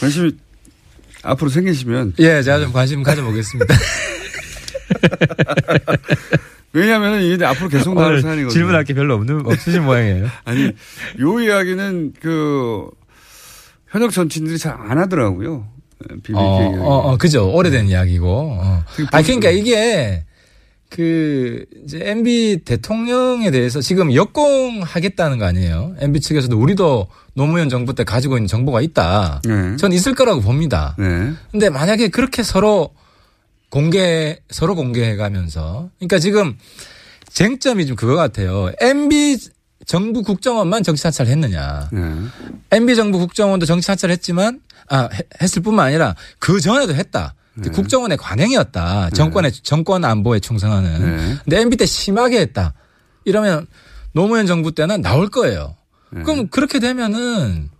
[0.00, 0.32] 관심이
[1.22, 3.74] 앞으로 생기시면 예, 제가 좀 관심 가져보겠습니다.
[6.72, 8.50] 왜냐하면 이게 앞으로 계속 나올 사안이거든요.
[8.50, 10.26] 질문할 게 별로 없는 없으신 모양이에요.
[10.44, 10.72] 아니
[11.20, 12.88] 요 이야기는 그
[13.88, 15.68] 현역 정치인들이 잘 안 하더라고요.
[16.24, 16.76] BBK 어, 이야기.
[16.78, 17.50] 어, 어, 그죠.
[17.52, 18.28] 오래된 이야기고.
[18.60, 18.84] 어.
[19.12, 20.24] 아, 그러니까 이게
[20.90, 25.94] 그 이제 MB 대통령에 대해서 지금 역공하겠다는 거 아니에요?
[26.00, 29.40] MB 측에서도 우리도 노무현 정부 때 가지고 있는 정보가 있다.
[29.44, 29.76] 네.
[29.76, 30.94] 전 있을 거라고 봅니다.
[30.98, 31.32] 네.
[31.52, 32.90] 근데 만약에 그렇게 서로
[33.74, 36.56] 공개 서로 공개해 가면서 그러니까 지금
[37.28, 38.70] 쟁점이 좀 그거 같아요.
[38.80, 39.36] MB
[39.84, 41.88] 정부 국정원만 정치 사찰을 했느냐.
[41.92, 42.00] 네.
[42.70, 47.34] MB 정부 국정원도 정치 사찰했지만 아 해- 했을 뿐만 아니라 그 전에도 했다.
[47.54, 47.68] 네.
[47.70, 49.10] 국정원의 관행이었다.
[49.10, 51.16] 정권의 정권 안보에 충성하는.
[51.16, 51.36] 네.
[51.42, 52.74] 근데 MB 때 심하게 했다.
[53.24, 53.66] 이러면
[54.12, 55.74] 노무현 정부 때는 나올 거예요.
[56.12, 56.22] 네.
[56.22, 57.70] 그럼 그렇게 되면은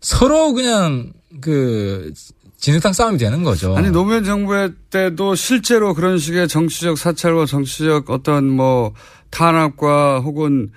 [0.00, 2.12] 서로 그냥 그
[2.58, 3.76] 진흙탕 싸움이 되는 거죠.
[3.76, 8.92] 아니 노무현 정부 때도 실제로 그런 식의 정치적 사찰과 정치적 어떤 뭐
[9.30, 10.70] 탄압과 혹은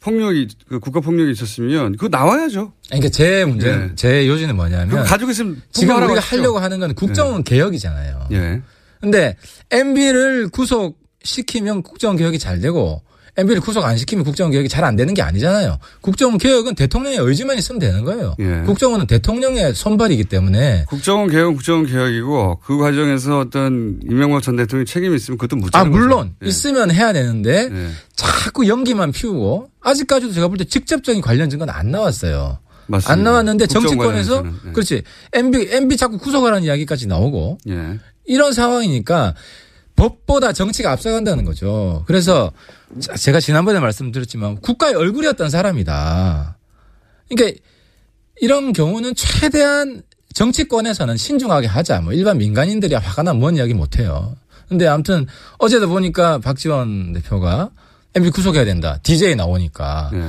[0.00, 2.72] 폭력이 그 국가 폭력이 있었으면 그거 나와야죠.
[2.88, 3.90] 그러니까 제 문제, 네.
[3.94, 6.38] 제 요지는 뭐냐면 가지고 있으면 지금 우리가 하십시오.
[6.38, 8.28] 하려고 하는 건 국정원 개혁이잖아요.
[8.32, 8.62] 예.
[9.00, 9.36] 근데
[9.70, 13.02] MB를 구속 시키면 국정원 개혁이 잘 되고
[13.36, 15.78] MB를 구속 안 시키면 국정원 개혁이 잘 안 되는 게 아니잖아요.
[16.00, 18.34] 국정원 개혁은 대통령의 의지만 있으면 되는 거예요.
[18.40, 18.62] 예.
[18.66, 25.14] 국정원은 대통령의 손발이기 때문에 국정원 개혁, 국정원 개혁이고 그 과정에서 어떤 이명박 전 대통령이 책임이
[25.16, 26.34] 있으면 그것도 묻자는 아 물론.
[26.42, 26.48] 예.
[26.48, 27.88] 있으면 해야 되는데 예.
[28.16, 32.58] 자꾸 연기만 피우고 아직까지도 제가 볼 때 직접적인 관련 증거는 안 나왔어요.
[32.86, 33.12] 맞습니다.
[33.12, 34.72] 안 나왔는데 정치권에서 예.
[34.72, 37.98] 그렇지 MB MB 자꾸 구속하라는 이야기까지 나오고 예.
[38.26, 39.34] 이런 상황이니까
[39.96, 42.04] 법보다 정치가 앞서간다는 거죠.
[42.06, 42.56] 그래서 자,
[43.16, 46.56] 제가 지난번에 말씀드렸지만 국가의 얼굴이었던 사람이다.
[47.28, 47.60] 그러니까
[48.40, 50.02] 이런 경우는 최대한
[50.34, 52.00] 정치권에서는 신중하게 하자.
[52.00, 54.36] 뭐 일반 민간인들이 화가 나면 뭔 이야기 못 해요.
[54.68, 55.26] 근데 아무튼
[55.58, 57.70] 어제도 보니까 박지원 대표가
[58.14, 58.98] MB 구속해야 된다.
[59.02, 60.10] DJ 나오니까.
[60.14, 60.28] 예.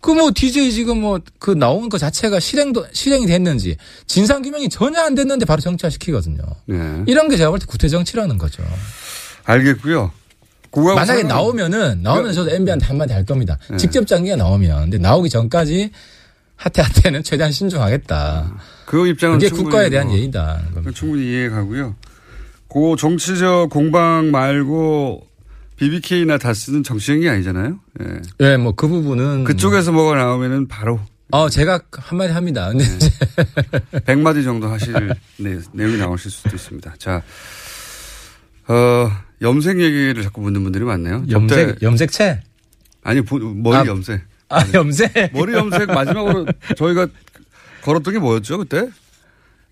[0.00, 5.14] 그뭐 DJ 지금 뭐 그 나온 거 자체가 실행도 실행이 됐는지 진상 규명이 전혀 안
[5.14, 6.42] 됐는데 바로 정치화 시키거든요.
[6.70, 7.04] 예.
[7.06, 8.62] 이런 게 제가 볼 때 구태 정치라는 거죠.
[9.44, 10.10] 알겠고요.
[10.80, 13.58] 만약에 나오면은 나오면 저도 MB한테 한마디 할 겁니다.
[13.70, 13.76] 네.
[13.76, 15.90] 직접 장기가 나오면 근데 나오기 전까지
[16.56, 18.54] 하태 하태는 최대한 신중하겠다.
[18.86, 20.62] 그 입장은 충분히 국가에 대한 뭐 예의다.
[20.74, 21.94] 그건 충분히 이해가고요.
[22.68, 25.26] 그 정치적 공방 말고
[25.76, 27.78] BBK나 다스는 정치적인 게 아니잖아요.
[28.00, 28.20] 예.
[28.40, 31.00] 예, 뭐그 부분은 그쪽에서 뭐가 나오면은 바로
[31.32, 32.68] 어 제가 한마디 합니다.
[32.68, 32.84] 근데
[33.90, 33.98] 네.
[34.00, 34.92] 100마디 정도 하실
[35.38, 36.94] 네, 내용이 나오실 수도 있습니다.
[36.98, 37.22] 자,
[38.68, 39.10] 어,
[39.42, 41.24] 염색 얘기를 자꾸 묻는 분들이 많네요.
[41.30, 42.40] 염색 접대- 염색체
[43.02, 44.20] 아니, 보- 머리 아, 염색.
[44.48, 47.08] 아 염색 머리 염색 마지막으로 저희가
[47.82, 48.88] 걸었던 게 뭐였죠, 그때?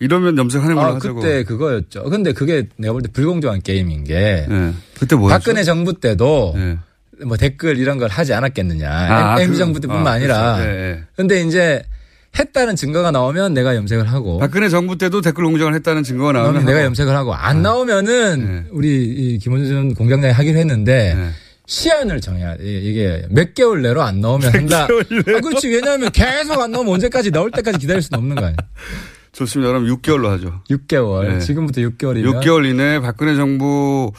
[0.00, 1.20] 이러면 염색하는 걸로 아 하자고.
[1.20, 2.04] 그때 그거였죠.
[2.04, 4.72] 근데 그게 내가 볼 때 불공정한 게임인 게 예.
[4.98, 5.38] 그때 뭐였죠?
[5.38, 6.78] 박근혜 정부 때도 예.
[7.24, 8.90] 뭐 댓글 이런 걸 하지 않았겠느냐.
[8.90, 10.70] 아, MB 그- 정부 때뿐만 아, 아, 니라 그렇죠.
[10.70, 11.04] 예, 예.
[11.16, 11.82] 근데 이제
[12.38, 16.78] 했다는 증거가 나오면 내가 염색을 하고 박근혜 정부 때도 댓글 공정을 했다는 증거가 나오면 내가
[16.78, 16.86] 하고.
[16.86, 18.64] 염색을 하고 안 나오면은 네.
[18.70, 21.30] 우리 이 김원준 공장장이 하기로 했는데 네.
[21.66, 22.64] 시한을 정해야 돼.
[22.64, 24.84] 이게 몇 개월 내로 안 나오면 한다.
[24.84, 24.86] 아,
[25.40, 25.68] 그렇지.
[25.68, 28.56] 왜냐하면 계속 안 나오면 언제까지 나올 때까지 기다릴 수는 없는 거 아니야.
[29.32, 29.68] 좋습니다.
[29.72, 30.62] 그럼 6개월로 하죠.
[30.70, 31.28] 6개월.
[31.28, 31.38] 네.
[31.38, 34.10] 지금부터 6개월이면 6개월 이내에 박근혜 정부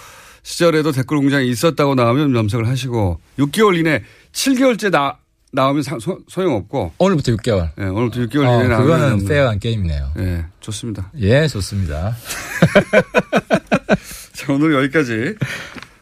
[0.43, 5.17] 시절에도 댓글 공장이 있었다고 나오면 염색을 하시고 6개월 이내 7개월째 나,
[5.53, 7.69] 나오면 사- 소, 소용없고 오늘부터 6개월.
[7.79, 10.11] 예, 오늘부터 6개월 어, 이내에 나오면 그거는 페어한 게임이네요.
[10.19, 11.11] 예, 좋습니다.
[11.19, 12.15] 예, 좋습니다.
[14.33, 15.35] 자, 오늘 여기까지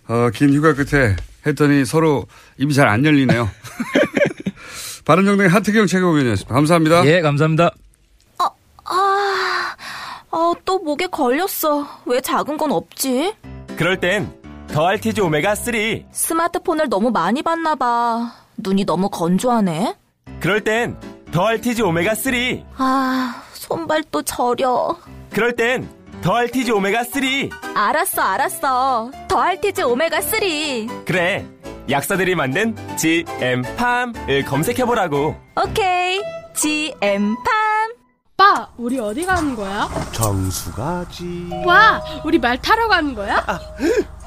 [0.07, 2.25] 어, 긴 휴가 끝에 했더니 서로
[2.57, 3.49] 입이 잘 안 열리네요.
[5.05, 6.53] 바른정당의 하태경 최고위원이었습니다.
[6.53, 7.05] 감사합니다.
[7.07, 7.71] 예, 감사합니다.
[8.37, 8.49] 아,
[10.31, 11.87] 아, 또 목에 걸렸어.
[12.05, 13.33] 왜 작은 건 없지?
[13.77, 14.31] 그럴 땐
[14.67, 15.73] 더 알티지 오메가 3.
[16.11, 18.31] 스마트폰을 너무 많이 봤나 봐.
[18.61, 19.95] 눈이 너무 건조하네.
[20.39, 20.97] 그럴 땐
[21.31, 22.33] 더알티지 오메가 3.
[22.77, 24.97] 아, 손발도 저려.
[25.31, 25.87] 그럴 땐
[26.21, 27.21] 더알티지 오메가 3.
[27.75, 29.11] 알았어, 알았어.
[29.27, 31.05] 더알티즈 오메가3.
[31.05, 31.45] 그래.
[31.89, 35.35] 약사들이 만든 GM팜을 검색해보라고.
[35.63, 36.21] 오케이.
[36.53, 37.35] GM팜.
[38.39, 39.89] 오빠, 우리 어디 가는 거야?
[40.13, 43.45] 정수가지 와, 우리 말 타러 가는 거야?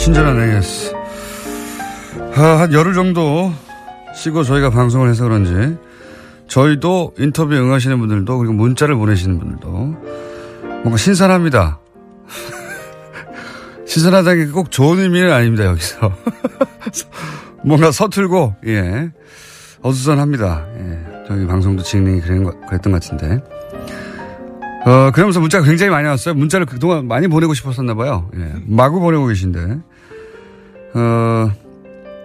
[0.00, 0.94] 친절한 AS.
[2.36, 3.52] 아, 한 열흘 정도
[4.14, 5.76] 쉬고 저희가 방송을 해서 그런지
[6.48, 9.68] 저희도 인터뷰에 응하시는 분들도 그리고 문자를 보내시는 분들도
[10.82, 11.78] 뭔가 신선합니다.
[13.86, 16.12] 신선하다는 게 꼭 좋은 의미는 아닙니다, 여기서.
[17.64, 19.10] 뭔가 서툴고, 예.
[19.82, 20.66] 어수선합니다.
[20.78, 20.98] 예.
[21.28, 23.42] 저희 방송도 진행이 그랬던 것 같은데.
[24.86, 26.34] 어, 그러면서 문자가 굉장히 많이 왔어요.
[26.34, 28.30] 문자를 그동안 많이 보내고 싶었었나 봐요.
[28.36, 28.52] 예.
[28.66, 29.78] 마구 보내고 계신데.
[30.94, 31.50] 어,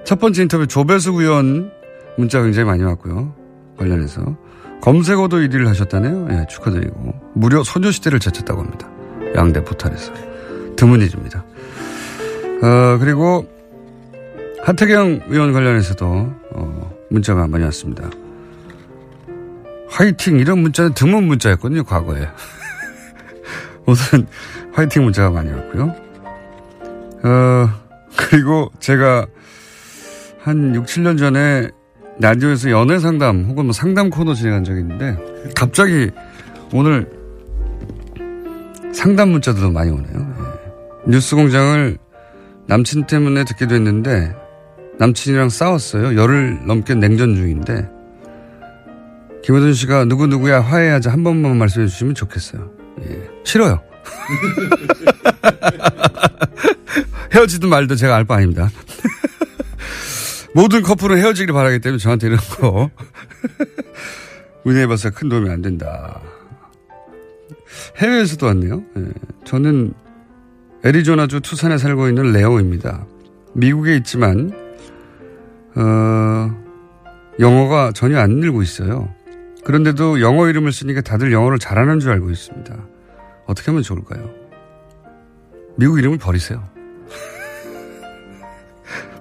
[0.03, 1.71] 첫 번째 인터뷰 조배수 의원
[2.17, 3.33] 문자 굉장히 많이 왔고요.
[3.77, 4.37] 관련해서.
[4.81, 6.27] 검색어도 1위를 하셨다네요.
[6.31, 7.13] 예, 축하드리고.
[7.33, 8.87] 무려 소녀시대를 제쳤다고 합니다.
[9.35, 10.13] 양대 포탈에서.
[10.75, 11.43] 드문 일입니다.
[12.61, 13.47] 어, 그리고
[14.63, 16.05] 하태경 의원 관련해서도,
[16.53, 18.09] 어, 문자가 많이 왔습니다.
[19.95, 22.27] 화이팅 이런 문자는 드문 문자였거든요 과거에
[23.87, 24.27] 오늘은
[24.73, 25.95] 화이팅 문자가 많이 왔고요
[27.23, 27.69] 어
[28.17, 29.27] 그리고 제가
[30.41, 31.69] 한 6, 7년 전에
[32.19, 35.17] 라디오에서 연애 상담 혹은 뭐 상담 코너 진행한 적이 있는데
[35.55, 36.09] 갑자기
[36.73, 37.09] 오늘
[38.93, 40.13] 상담 문자도 많이 오네요.
[40.15, 41.11] 예.
[41.11, 41.97] 뉴스 공장을
[42.67, 44.33] 남친 때문에 듣게 됐는데
[44.97, 46.15] 남친이랑 싸웠어요.
[46.15, 47.89] 열흘 넘게 냉전 중인데
[49.43, 52.71] 김호준 씨가 누구누구야 화해하자 한 번만 말씀해 주시면 좋겠어요.
[53.07, 53.29] 예.
[53.43, 53.81] 싫어요.
[57.35, 58.69] 헤어지든 말든 제가 알 바 아닙니다.
[60.55, 62.89] 모든 커플은 헤어지길 바라기 때문에 저한테 이런 거
[64.63, 66.21] 문의해봐서 큰 도움이 안 된다.
[67.97, 68.83] 해외에서도 왔네요.
[68.97, 69.05] 예.
[69.43, 69.93] 저는
[70.85, 73.05] 애리조나주 투산에 살고 있는 레오입니다.
[73.53, 74.51] 미국에 있지만
[75.75, 76.63] 어,
[77.39, 79.13] 영어가 전혀 안 늘고 있어요.
[79.65, 82.75] 그런데도 영어 이름을 쓰니까 다들 영어를 잘하는 줄 알고 있습니다.
[83.45, 84.29] 어떻게 하면 좋을까요?
[85.75, 86.63] 미국 이름을 버리세요.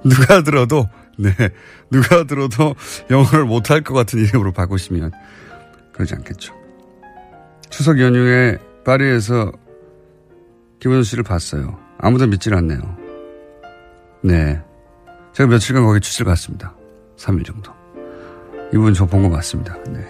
[0.05, 0.89] 누가 들어도,
[1.19, 1.31] 네,
[1.91, 2.75] 누가 들어도
[3.11, 5.13] 영어를 못할 것 같은 이름으로 바꾸시면
[5.93, 6.55] 그러지 않겠죠.
[7.71, 9.51] 추석 연휴에 파리에서
[10.81, 11.79] 김원준 씨를 봤어요.
[11.99, 12.81] 아무도 믿질 않네요.
[14.23, 14.61] 네.
[15.33, 16.75] 제가 며칠간 거기 취재를 갔습니다.
[17.17, 17.73] 3일 정도.
[18.73, 19.77] 이분 저 본 거 맞습니다.
[19.89, 20.05] 네.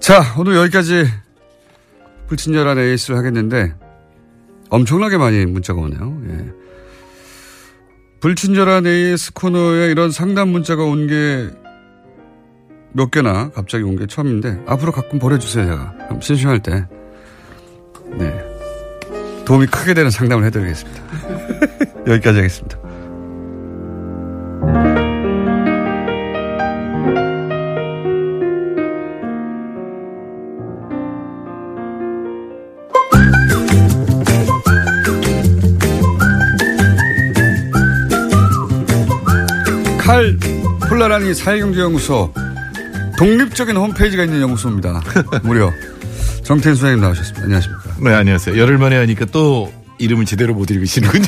[0.00, 1.04] 자, 오늘 여기까지
[2.28, 3.74] 불친절한 에이스를 하겠는데
[4.70, 6.22] 엄청나게 많이 문자가 오네요.
[6.28, 6.59] 예.
[8.20, 11.50] 불친절한 AS 코너에 이런 상담 문자가 온 게
[12.92, 15.64] 몇 개나 갑자기 온 게 처음인데 앞으로 가끔 보내주세요
[16.08, 16.86] 제가 심심할 때
[18.18, 18.44] 네.
[19.44, 21.02] 도움이 크게 되는 상담을 해드리겠습니다.
[22.08, 22.79] 여기까지 하겠습니다.
[41.10, 42.32] 폴라라니 사회경제연구소
[43.18, 45.02] 독립적인 홈페이지가 있는 연구소입니다.
[45.42, 45.72] 무려
[46.44, 47.42] 정태인 소장님 나오셨습니다.
[47.42, 47.96] 안녕하십니까?
[48.00, 48.56] 네, 안녕하세요.
[48.56, 51.26] 열흘 만에 하니까 또 이름을 제대로 못 읽으시는군요.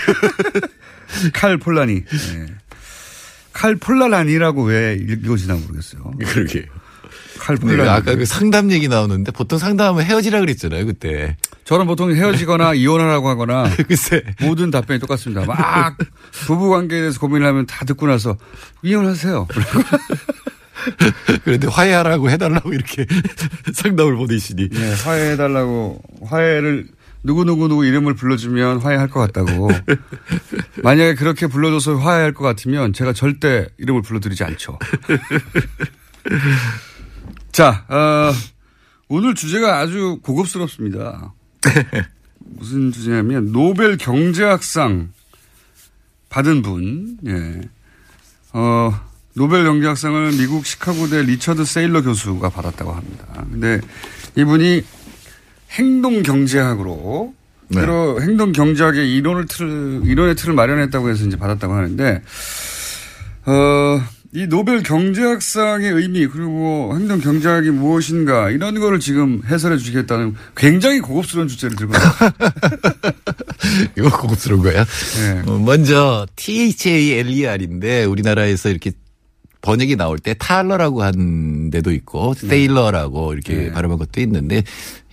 [1.34, 2.04] 칼 폴라니.
[2.04, 2.46] 네.
[3.52, 6.12] 칼 폴라라니라고 왜 읽어지나 모르겠어요.
[6.26, 6.62] 그러게요.
[7.40, 7.88] 칼 네, 폴라라니.
[7.88, 11.36] 아까 그 상담 얘기 나오는데 보통 상담하면 헤어지라 그랬잖아요, 그때.
[11.64, 14.22] 저는 보통 헤어지거나 이혼하라고 하거나 글쎄.
[14.40, 15.44] 모든 답변이 똑같습니다.
[15.46, 15.96] 막
[16.46, 18.36] 부부 관계에 대해서 고민을 하면 다 듣고 나서
[18.82, 19.46] 이혼하세요.
[21.44, 23.06] 그런데 화해하라고 해달라고 이렇게
[23.72, 24.68] 상담을 보내시니.
[24.70, 26.88] 네, 화해해달라고 화해를
[27.24, 29.70] 누구누구누구 이름을 불러주면 화해할 것 같다고.
[30.82, 34.76] 만약에 그렇게 불러줘서 화해할 것 같으면 제가 절대 이름을 불러드리지 않죠.
[37.52, 38.32] 자, 어,
[39.08, 41.32] 오늘 주제가 아주 고급스럽습니다.
[42.38, 45.10] 무슨 주제냐면 노벨 경제학상
[46.28, 47.60] 받은 분, 예.
[48.52, 48.98] 어,
[49.34, 53.26] 노벨 경제학상을 미국 시카고대 리처드 세일러 교수가 받았다고 합니다.
[53.50, 53.80] 근데
[54.36, 54.82] 이분이
[55.72, 57.34] 행동 경제학으로
[57.68, 57.80] 네.
[57.80, 62.22] 여러 행동 경제학의 이론을 틀 이론의 틀을 마련했다고 해서 이제 받았다고 하는데
[63.46, 64.02] 어,
[64.34, 71.48] 이 노벨 경제학상의 의미 그리고 행동 경제학이 무엇인가 이런 거를 지금 해설해 주시겠다는 굉장히 고급스러운
[71.48, 71.92] 주제를 들고.
[73.98, 74.84] 이거 고급스러운 거야.
[74.84, 75.42] 네.
[75.46, 78.92] 어, 먼저 THALER인데 우리나라에서 이렇게
[79.60, 83.70] 번역이 나올 때 탈러라고 한 데도 있고 세일러라고 이렇게 네.
[83.70, 84.62] 발음한 것도 있는데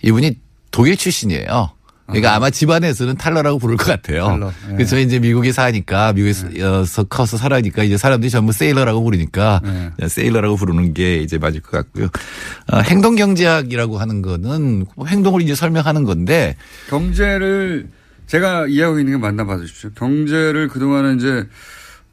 [0.02, 0.38] 이분이
[0.70, 1.72] 독일 출신이에요.
[2.10, 4.26] 그러니까 아마 집안에서는 탈러라고 부를 것 같아요.
[4.26, 4.74] 탈러, 네.
[4.74, 9.90] 그래서 이제 미국에 사니까 미국에서 커서 살아니까 이제 사람들이 전부 세일러라고 부르니까 네.
[9.96, 12.08] 그냥 세일러라고 부르는 게 이제 맞을 것 같고요.
[12.72, 16.56] 어, 행동 경제학이라고 하는 거는 뭐 행동을 이제 설명하는 건데
[16.88, 17.88] 경제를
[18.26, 19.90] 제가 이해하고 있는 게 맞나 봐 주십시오.
[19.94, 21.46] 경제를 그동안은 이제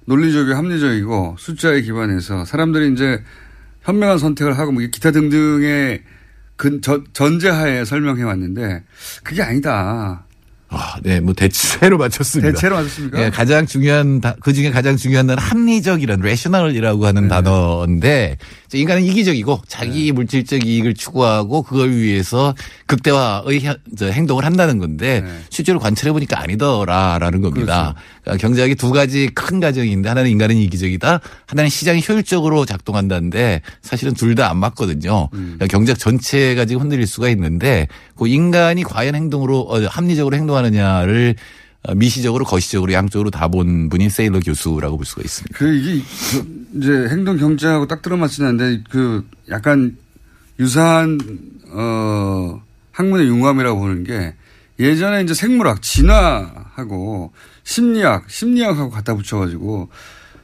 [0.05, 3.21] 논리적이고 합리적이고 숫자에 기반해서 사람들이 이제
[3.83, 6.01] 현명한 선택을 하고 뭐 기타 등등의
[6.57, 8.83] 근, 전, 전제하에 설명해 왔는데
[9.23, 10.23] 그게 아니다.
[10.69, 12.51] 아, 네, 뭐 대체로 맞췄습니다.
[12.51, 13.23] 대체로 맞았습니까?
[13.23, 17.27] 예, 가장 중요한 다- 그 중에 가장 중요한 단어 합리적이란 레셔널이라고 하는 네.
[17.29, 18.37] 단어인데
[18.73, 22.53] 인간은 이기적이고 자기 물질적 이익을 추구하고 그걸 위해서
[22.87, 23.61] 극대화의
[24.01, 25.39] 행동을 한다는 건데 네.
[25.49, 27.95] 실제로 관찰해 보니까 아니더라라는 겁니다.
[27.95, 27.95] 그러니까
[28.35, 34.49] 경제학이 두 가지 큰 가정인데 하나는 인간은 이기적이다, 하나는 시장이 효율적으로 작동한다는데 사실은 둘 다
[34.49, 35.29] 안 맞거든요.
[35.33, 35.55] 음.
[35.57, 37.87] 그러니까 경제학 전체가 지금 흔들릴 수가 있는데
[38.17, 41.35] 그 인간이 과연 행동으로 어, 합리적으로 행동하느냐를
[41.83, 45.57] 어, 미시적으로 거시적으로 양쪽으로 다 본 분이 세일러 교수라고 볼 수가 있습니다.
[45.57, 49.95] 그 이게 그 이제 행동 경제하고 딱 들어맞지는 않는데 그 약간
[50.59, 51.19] 유사한
[51.71, 52.61] 어
[52.91, 54.33] 학문의 융합이라고 보는 게
[54.79, 57.31] 예전에 이제 생물학 진화하고
[57.67, 59.89] 심리학 심리학하고 갖다 붙여가지고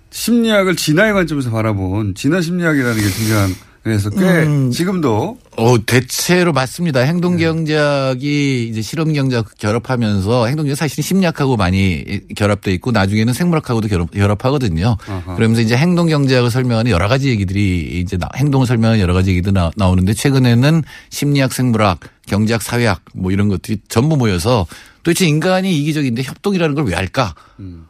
[0.10, 4.72] 심리학을 진화의 관점에서 바라본 진화 심리학이라는 게 등장 그래서 꽤 음.
[4.72, 7.02] 지금도 어, 대체로 맞습니다.
[7.02, 13.88] 행동 경작이 이제 실험 경작 결합하면서 행동 경작 사실은 심리학하고 많이 결합돼 있고 나중에는 생물학하고도
[13.90, 14.96] 결합, 결합하거든요.
[15.08, 15.36] 아하.
[15.36, 19.52] 그러면서 이제 행동 경작을 설명하는 여러 가지 얘기들이 이제 나- 행동을 설명하는 여러 가지 얘기도
[19.52, 24.66] 나, 나오는데 최근에는 심리학, 생물학, 경제학, 사회학 뭐 이런 것들이 전부 모여서
[25.04, 27.36] 도대체 인간이 이기적인데 협동이라는 걸 왜 할까?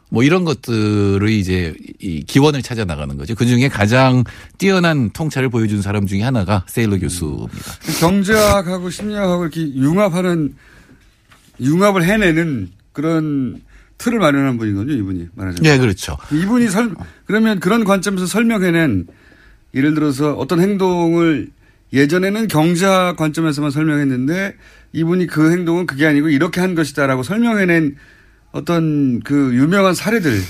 [0.08, 3.34] 뭐 이런 것들을 이제 이 기원을 찾아 나가는 거죠.
[3.34, 4.24] 그 중에 가장
[4.58, 7.72] 뛰어난 통찰을 보여준 사람 중에 하나가 세일러 교수입니다.
[8.00, 10.54] 경제학하고 심리학하고 이렇게 융합하는
[11.60, 13.60] 융합을 해내는 그런
[13.98, 15.62] 틀을 마련한 분이거든요, 이분이 말하자면.
[15.62, 16.16] 네, 그렇죠.
[16.32, 16.94] 이분이 설
[17.26, 19.06] 그러면 그런 관점에서 설명해낸
[19.74, 21.50] 예를 들어서 어떤 행동을
[21.94, 24.54] 예전에는 경제학 관점에서만 설명했는데
[24.92, 27.96] 이분이 그 행동은 그게 아니고 이렇게 한 것이다라고 설명해낸
[28.52, 30.40] 어떤 그 유명한 사례들.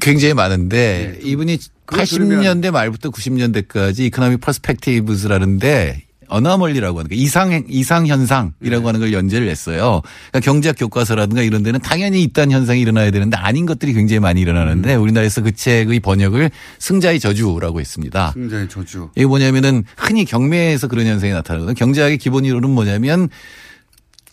[0.00, 8.88] 굉장히 많은데 이분이 그걸 80년대 말부터 90년대까지 Economic Perspectives라는데 anomaly라고 하는 거 이상 이상 현상이라고
[8.88, 10.02] 하는 걸 연재를 했어요.
[10.30, 14.94] 그러니까 경제학 교과서라든가 이런 데는 당연히 이딴 현상이 일어나야 되는데 아닌 것들이 굉장히 많이 일어나는데
[14.94, 18.32] 우리나라에서 그 책의 번역을 승자의 저주라고 했습니다.
[18.32, 19.10] 승자의 저주.
[19.16, 21.74] 이게 뭐냐면은 흔히 경매에서 그런 현상이 나타나거든요.
[21.74, 23.28] 경제학의 기본 이론은 뭐냐면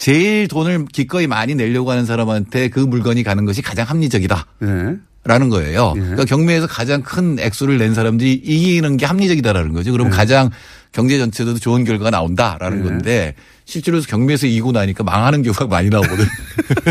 [0.04, 4.46] 제일 돈을 기꺼이 많이 내려고 하는 사람한테 그 물건이 가는 것이 가장 합리적이다.
[4.60, 4.96] 네.
[5.24, 5.94] 라는 거예요.
[5.94, 9.94] 그러니까 경매에서 가장 큰 액수를 낸 사람들이 이기는 게 합리적이다라는 거죠.
[9.94, 10.50] 그럼 가장
[10.92, 12.84] 경제 전체도 좋은 결과가 나온다라는 네.
[12.84, 16.26] 건데 실제로 경매에서 이기고 나니까 망하는 경우가 많이 나오거든.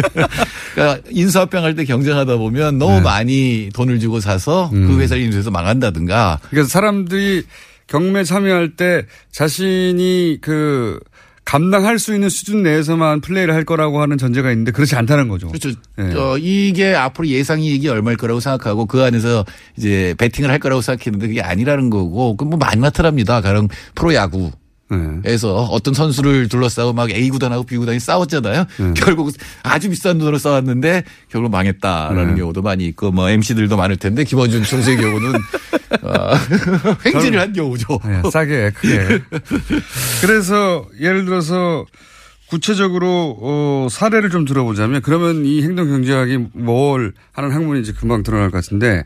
[0.74, 6.40] 그러니까 인수합병 할 때 경쟁하다 보면 너무 많이 돈을 주고 사서 그 회사를 인수해서 망한다든가
[6.48, 7.42] 그러니까 사람들이
[7.88, 10.98] 경매 참여할 때 자신이 그
[11.45, 15.49] 감당할 수 있는 수준 내에서만 플레이를 할 거라고 하는 전제가 있는데 그렇지 않다는 거죠.
[15.49, 15.70] 그렇죠.
[15.97, 16.14] 네.
[16.14, 19.45] 어, 이게 앞으로 예상이익이 얼마일 거라고 생각하고 그 안에서
[19.76, 23.40] 이제 베팅을 할 거라고 생각했는데 그게 아니라는 거고 그뭐 많이 나타납니다.
[23.40, 24.53] 가령 프로야구.
[25.24, 28.66] 에서 어떤 선수를 둘러싸고 막 A 구단하고 B 구단이 싸웠잖아요.
[28.95, 29.32] 결국
[29.62, 32.40] 아주 비싼 돈으로 싸웠는데 결국 망했다라는 네.
[32.40, 35.32] 경우도 많이 있고 뭐 MC들도 많을 텐데 김원준 총수의 경우는
[36.03, 36.34] 어,
[37.05, 37.99] 횡재를 한 경우죠.
[38.05, 39.22] 네, 싸게 크게.
[40.20, 41.84] 그래서 예를 들어서
[42.49, 48.62] 구체적으로 어, 사례를 좀 들어보자면 그러면 이 행동 경제학이 뭘 하는 학문인지 금방 드러날 것
[48.62, 49.05] 같은데.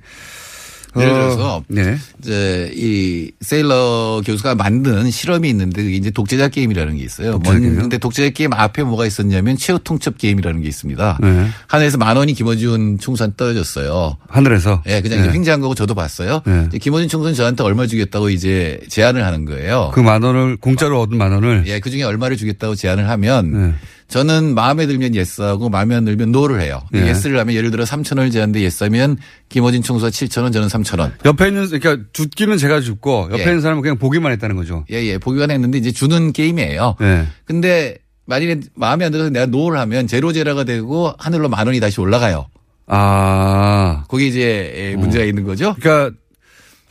[0.99, 1.97] 예를 어, 들어서 네.
[2.21, 7.39] 이제 이 세일러 교수가 만든 실험이 있는데 그게 이제 독재자 게임이라는 게 있어요.
[7.41, 7.81] 게임이요?
[7.83, 11.19] 근데 독재자 게임 앞에 뭐가 있었냐면 최후 통첩 게임이라는 게 있습니다.
[11.21, 11.47] 네.
[11.67, 14.17] 하늘에서 만 원이 김어준 총수한테 떨어졌어요.
[14.29, 14.83] 하늘에서.
[14.87, 15.25] 예, 그냥 네.
[15.27, 16.41] 이제 횡재한 거고 저도 봤어요.
[16.47, 16.69] 네.
[16.79, 19.91] 김어준 총수는 저한테 얼마 주겠다고 이제 제안을 하는 거예요.
[19.95, 21.65] 그 만 원을 공짜로 얻은 만 원을.
[21.67, 23.75] 예, 그 중에 얼마를 주겠다고 제안을 하면 네.
[24.09, 26.81] 저는 마음에 들면 yes하고 마음에 안 들면 no를 해요.
[26.95, 27.09] 예.
[27.09, 29.17] yes를 하면 예를 들어 3천 원을 제안데 yes하면
[29.49, 31.13] 김어준 총수가 7천 원, 저는 3천 원.
[31.25, 33.45] 옆에 있는 그러니까 주기는 제가 주고 옆에 예.
[33.45, 34.85] 있는 사람은 그냥 보기만 했다는 거죠.
[34.91, 35.19] 예, 예.
[35.19, 36.97] 보기만 했는데 이제 주는 게임이에요.
[37.01, 37.27] 네.
[37.45, 42.01] 근데 만일에 마음에 안 들어서 내가 no를 하면 제로 제로가 되고 하늘로 만 원이 다시
[42.01, 42.47] 올라가요.
[42.87, 44.05] 아.
[44.09, 45.75] 거기 이제 예, 문제가 있는 거죠.
[45.81, 46.17] 그러니까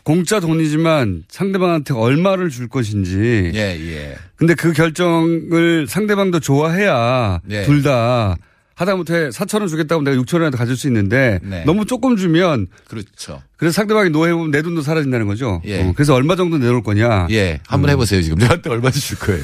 [0.06, 3.52] 공짜 돈이지만 상대방한테 얼마를 줄 것인지.
[3.56, 4.16] 예, 예.
[4.36, 7.64] 근데 그 결정을 상대방도 좋아해야 네.
[7.64, 8.38] 둘다
[8.76, 11.64] 하다못해 4천 원 주겠다고 내가 6천 원이라도 가질 수 있는데 네.
[11.66, 13.42] 너무 조금 주면 그렇죠.
[13.58, 15.64] 그래서 상대방이 노해보면 내 돈도 사라진다는 거죠.
[15.66, 15.82] 예.
[15.82, 17.28] 어, 그래서 얼마 정도 내놓을 거냐.
[17.32, 17.60] 예.
[17.66, 18.38] 한번 해보세요, 지금.
[18.46, 19.44] 저한테 얼마 줄 거예요.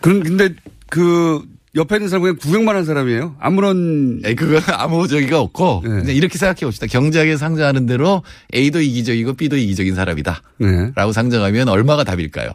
[0.00, 0.54] 그런 근데
[0.90, 1.40] 그
[1.74, 3.36] 옆에 있는 사람 그냥 구경만 한 사람이에요.
[3.40, 6.86] 아무런 예, 그거 아무 저기가 없고 그냥 이렇게 생각해 봅시다.
[6.86, 8.22] 경제학에 상정하는 대로
[8.54, 10.42] A도 이기적이고 B도 이기적인 사람이다.
[10.58, 10.90] 네.
[10.94, 12.50] 라고 상정하면 얼마가 답일까요?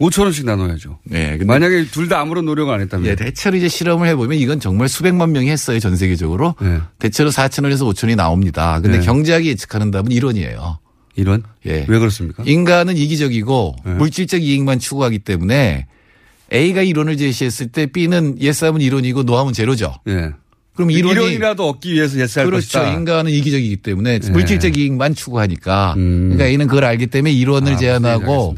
[0.00, 0.98] 5천 원씩 나눠야죠.
[1.04, 1.36] 네.
[1.44, 3.06] 만약에 둘 다 아무런 노력을 안 했다면.
[3.06, 6.54] 예, 대체로 이제 실험을 해보면 이건 정말 수백만 명이 했어요, 전 세계적으로.
[6.98, 8.80] 대체로 4천 원에서 5천이 나옵니다.
[8.80, 9.04] 근데 네.
[9.04, 10.78] 경제학이 예측하는 답은 1원이에요.
[11.16, 11.42] 이런?
[11.66, 11.84] 예.
[11.86, 12.42] 왜 그렇습니까?
[12.46, 13.92] 인간은 이기적이고 네.
[13.92, 15.86] 물질적 이익만 추구하기 때문에
[16.52, 19.94] A가 이론을 제시했을 때 B는 예스하면 이론이고 노하면 제로죠.
[20.08, 20.32] 예.
[20.74, 22.78] 그럼 이론이 이론이 라도 얻기 위해서 예스할 그렇죠.
[22.78, 22.94] 것이다.
[22.94, 24.30] 인간은 이기적이기 때문에 네.
[24.30, 25.94] 물질적 이익만 추구하니까.
[25.96, 26.30] 음.
[26.30, 28.56] 그러니까 A는 그걸 알기 때문에 이론을 아, 제안하고.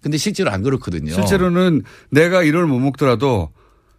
[0.00, 1.14] 근데 실제로 안 그렇거든요.
[1.14, 3.50] 실제로는 내가 이론을 못 먹더라도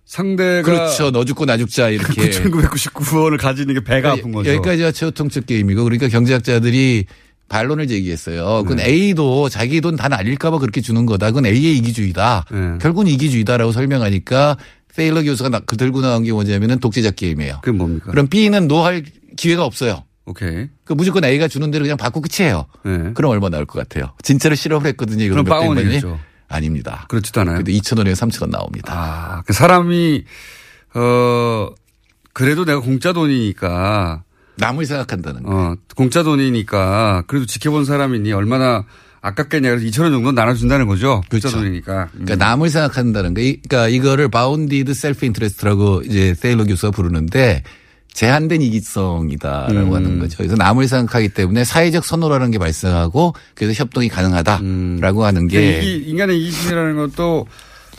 [0.06, 1.12] 상대가 그렇죠.
[1.12, 2.30] 너 죽고 나 죽자 이렇게.
[2.30, 4.52] 9,999원을 가지는 게 배가 아픈 거죠.
[4.52, 7.06] 여기까지가 최후통첩 게임이고 그러니까 경제학자들이
[7.48, 8.64] 반론을 제기했어요.
[8.64, 8.86] 그건 네.
[8.90, 11.28] A도 자기 돈 다 날릴까봐 그렇게 주는 거다.
[11.28, 12.46] 그건 A의 이기주의다.
[12.52, 12.78] 네.
[12.82, 14.58] 결국은 이기주의다라고 설명하니까
[14.96, 17.60] 세일러 교수가 나- 그 들고 나온 게 뭐냐면은 독재자 게임이에요.
[17.62, 18.12] 그게 뭡니까?
[18.12, 19.04] 그럼 B는 no할
[19.38, 20.04] 기회가 없어요.
[20.26, 20.68] 오케이.
[20.86, 22.66] 그 무조건 A가 주는 대로 그냥 받고 끝이에요.
[22.84, 23.12] 네.
[23.14, 24.12] 그럼 얼마 나올 것 같아요?
[24.24, 25.30] 진짜로 실험을 했거든요.
[25.30, 26.20] 그럼 빵원이겠죠.
[26.48, 27.06] 아닙니다.
[27.10, 27.58] 그렇지도 않아요.
[27.58, 28.94] 근데 2천 원에 3천 원 나옵니다.
[28.96, 30.24] 아, 그 사람이
[30.96, 31.70] 어
[32.34, 34.24] 그래도 내가 공짜 돈이니까
[34.58, 35.52] 남을 생각한다는 거.
[35.52, 38.86] 어 공짜 돈이니까 그래도 지켜본 사람이니 얼마나
[39.22, 41.22] 아깝겠냐 그래서 2천 원 정도 나눠준다는 거죠.
[41.30, 41.48] 그렇죠.
[41.48, 42.10] 공짜 돈이니까.
[42.12, 43.42] 그러니까 남을 생각한다는 거.
[43.42, 47.64] 이- 그러니까 이거를 bounded self-interest라고 이제 세일러 교수가 부르는데
[48.14, 49.94] 제한된 이기성이다라고 음.
[49.94, 50.38] 하는 거죠.
[50.38, 55.84] 그래서 남을 생각하기 때문에 사회적 선호라는 게 발생하고 그래서 협동이 가능하다라고 하는 게 음.
[55.84, 57.48] 이 인간의 이기심이라는 것도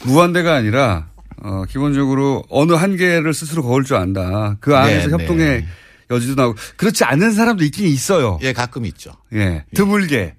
[0.05, 1.09] 무한대가 아니라
[1.43, 4.57] 어, 기본적으로 어느 한계를 스스로 거울 줄 안다.
[4.61, 5.67] 그 안에서 네, 협동의 네.
[6.11, 8.39] 여지도 나오고 그렇지 않은 사람도 있긴 있어요.
[8.43, 9.13] 예, 가끔 있죠.
[9.33, 9.65] 예.
[9.75, 10.35] 드물게.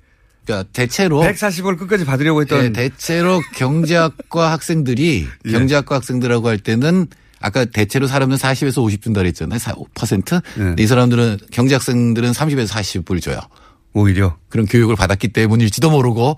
[0.45, 5.51] 그러니까 대체로 140을 끝까지 받으려고 했던 예, 대체로 경제학과 학생들이 예.
[5.51, 7.07] 경제학과 학생들하고 할 때는
[7.41, 9.59] 아까 대체로 사람은 40에서 50 준다 그랬잖아요.
[9.59, 10.41] 4%.
[10.59, 10.82] 예.
[10.82, 13.39] 이 사람들은 경제학생들은 30에서 40불 줘요.
[13.97, 16.37] 오히려 그런 교육을 받았기 때문일지도 모르고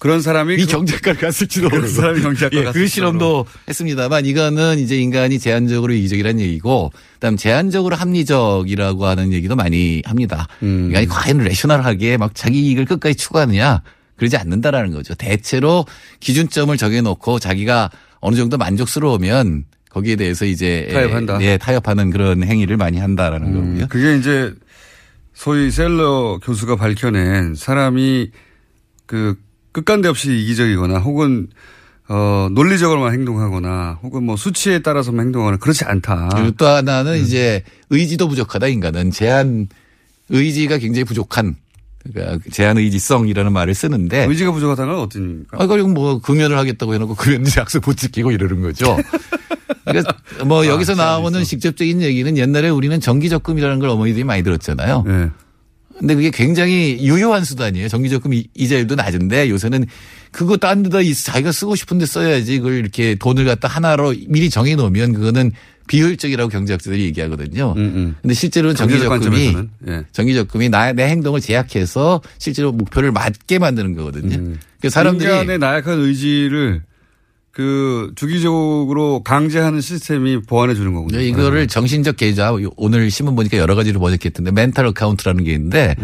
[0.00, 4.78] 그런 사람이 이 그- 경제학과를 갔을지도 모르고 사람이 경제학과 예, 갔을 그 실험도 했습니다만 이거는
[4.78, 10.48] 이제 인간이 제한적으로 이기적이라는 얘기고 그다음 제한적으로 합리적이라고 하는 얘기도 많이 합니다.
[10.62, 10.86] 음.
[10.86, 13.82] 인간이 과연 레셔널하게 막 자기 이익을 끝까지 추구하느냐
[14.16, 15.14] 그러지 않는다라는 거죠.
[15.14, 15.84] 대체로
[16.20, 17.90] 기준점을 정해놓고 자기가
[18.20, 21.38] 어느 정도 만족스러우면 거기에 대해서 이제 타협한다.
[21.42, 23.86] 예, 타협하는 그런 행위를 많이 한다라는 거고요.
[23.88, 24.52] 그게 이제
[25.38, 28.32] 소위 셀러 교수가 밝혀낸 사람이
[29.06, 29.36] 그
[29.70, 31.46] 끝간데 없이 이기적이거나 혹은
[32.08, 36.30] 어 논리적으로만 행동하거나 혹은 뭐 수치에 따라서만 행동하거나 그렇지 않다.
[36.56, 37.18] 또 하나는 음.
[37.18, 39.68] 이제 의지도 부족하다 인간은 제한
[40.28, 41.54] 의지가 굉장히 부족한
[42.12, 45.56] 그러니까 제한 의지성이라는 말을 쓰는데 의지가 부족하다는 건 어떤 의미입니까?
[45.62, 48.96] 아, 그리고 뭐 금연을 하겠다고 해놓고 금연 약속 못 지키고 이러는 거죠.
[49.84, 55.04] 그러니까 뭐 아, 여기서 나오는 직접적인 얘기는 옛날에 우리는 정기적금이라는 걸 어머니들이 많이 들었잖아요.
[55.06, 55.28] 네.
[55.98, 57.88] 근데 그게 굉장히 유효한 수단이에요.
[57.88, 59.84] 정기적금 이- 이자율도 낮은데 요새는
[60.30, 64.76] 그거 딴 데다 이- 자기가 쓰고 싶은데 써야지 그걸 이렇게 돈을 갖다 하나로 미리 정해
[64.76, 65.50] 놓으면 그거는
[65.88, 67.74] 비효율적이라고 경제학자들이 얘기하거든요.
[67.74, 69.56] 근데 실제로는 정기적금이
[69.88, 70.04] 예.
[70.12, 74.54] 정기적금이 나, 내 행동을 제약해서 실제로 목표를 맞게 만드는 거거든요.
[74.80, 76.82] 그 사람들이 인간의 나약한 의지를
[77.50, 81.18] 그 주기적으로 강제하는 시스템이 보완해 주는 거군요.
[81.18, 85.96] 네, 이거를 정신적 계좌 오늘 신문 보니까 여러 가지로 번역했던데 mental account라는 게 있는데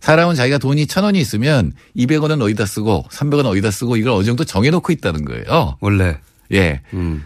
[0.00, 4.44] 사람은 자기가 돈이 천 원이 있으면 200원은 어디다 쓰고 300원 어디다 쓰고 이걸 어느 정도
[4.44, 5.76] 정해놓고 있다는 거예요.
[5.80, 6.16] 원래.
[6.52, 6.80] 예.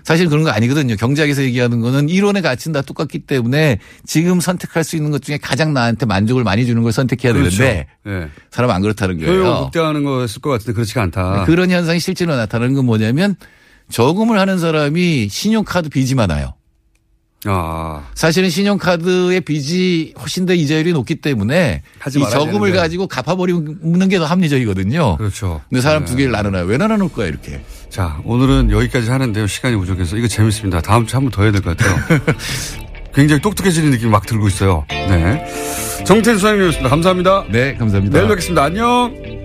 [0.05, 0.97] 사실 그런 거 아니거든요.
[0.97, 5.39] 경제학에서 얘기하는 거는 일 원의 가치는 다 똑같기 때문에 지금 선택할 수 있는 것 중에
[5.39, 7.59] 가장 나한테 만족을 많이 주는 걸 선택해야 그렇죠.
[7.59, 8.29] 되는데 예.
[8.51, 9.65] 사람 안 그렇다는 거예요.
[9.65, 11.45] 극대화하는 거였을 것 같은데 그렇지가 않다.
[11.45, 13.37] 그런 현상이 실제로 나타나는 건 뭐냐면
[13.91, 16.55] 저금을 하는 사람이 신용카드 빚이 많아요.
[17.47, 18.07] 아.
[18.15, 22.79] 사실은 신용카드의 빚이 훨씬 더 이자율이 높기 때문에 이 저금을 되는데.
[22.79, 25.17] 가지고 갚아버리는 게 더 합리적이거든요.
[25.17, 25.63] 그렇죠.
[25.71, 26.11] 근데 사람 네.
[26.11, 26.67] 두 개를 나눠놔요.
[26.67, 27.63] 왜 나눠놓을 거야 이렇게.
[27.91, 29.47] 자, 오늘은 여기까지 하는데요.
[29.47, 30.17] 시간이 부족해서.
[30.17, 30.81] 이거 재밌습니다.
[30.81, 31.97] 다음 주에 한 번 더 해야 될 것 같아요.
[33.13, 34.85] 굉장히 똑똑해지는 느낌이 막 들고 있어요.
[34.89, 35.45] 네.
[36.07, 36.89] 정태수 소장님이었습니다.
[36.89, 37.45] 감사합니다.
[37.51, 38.17] 네, 감사합니다.
[38.17, 38.63] 내일 뵙겠습니다.
[38.65, 39.40] 안녕.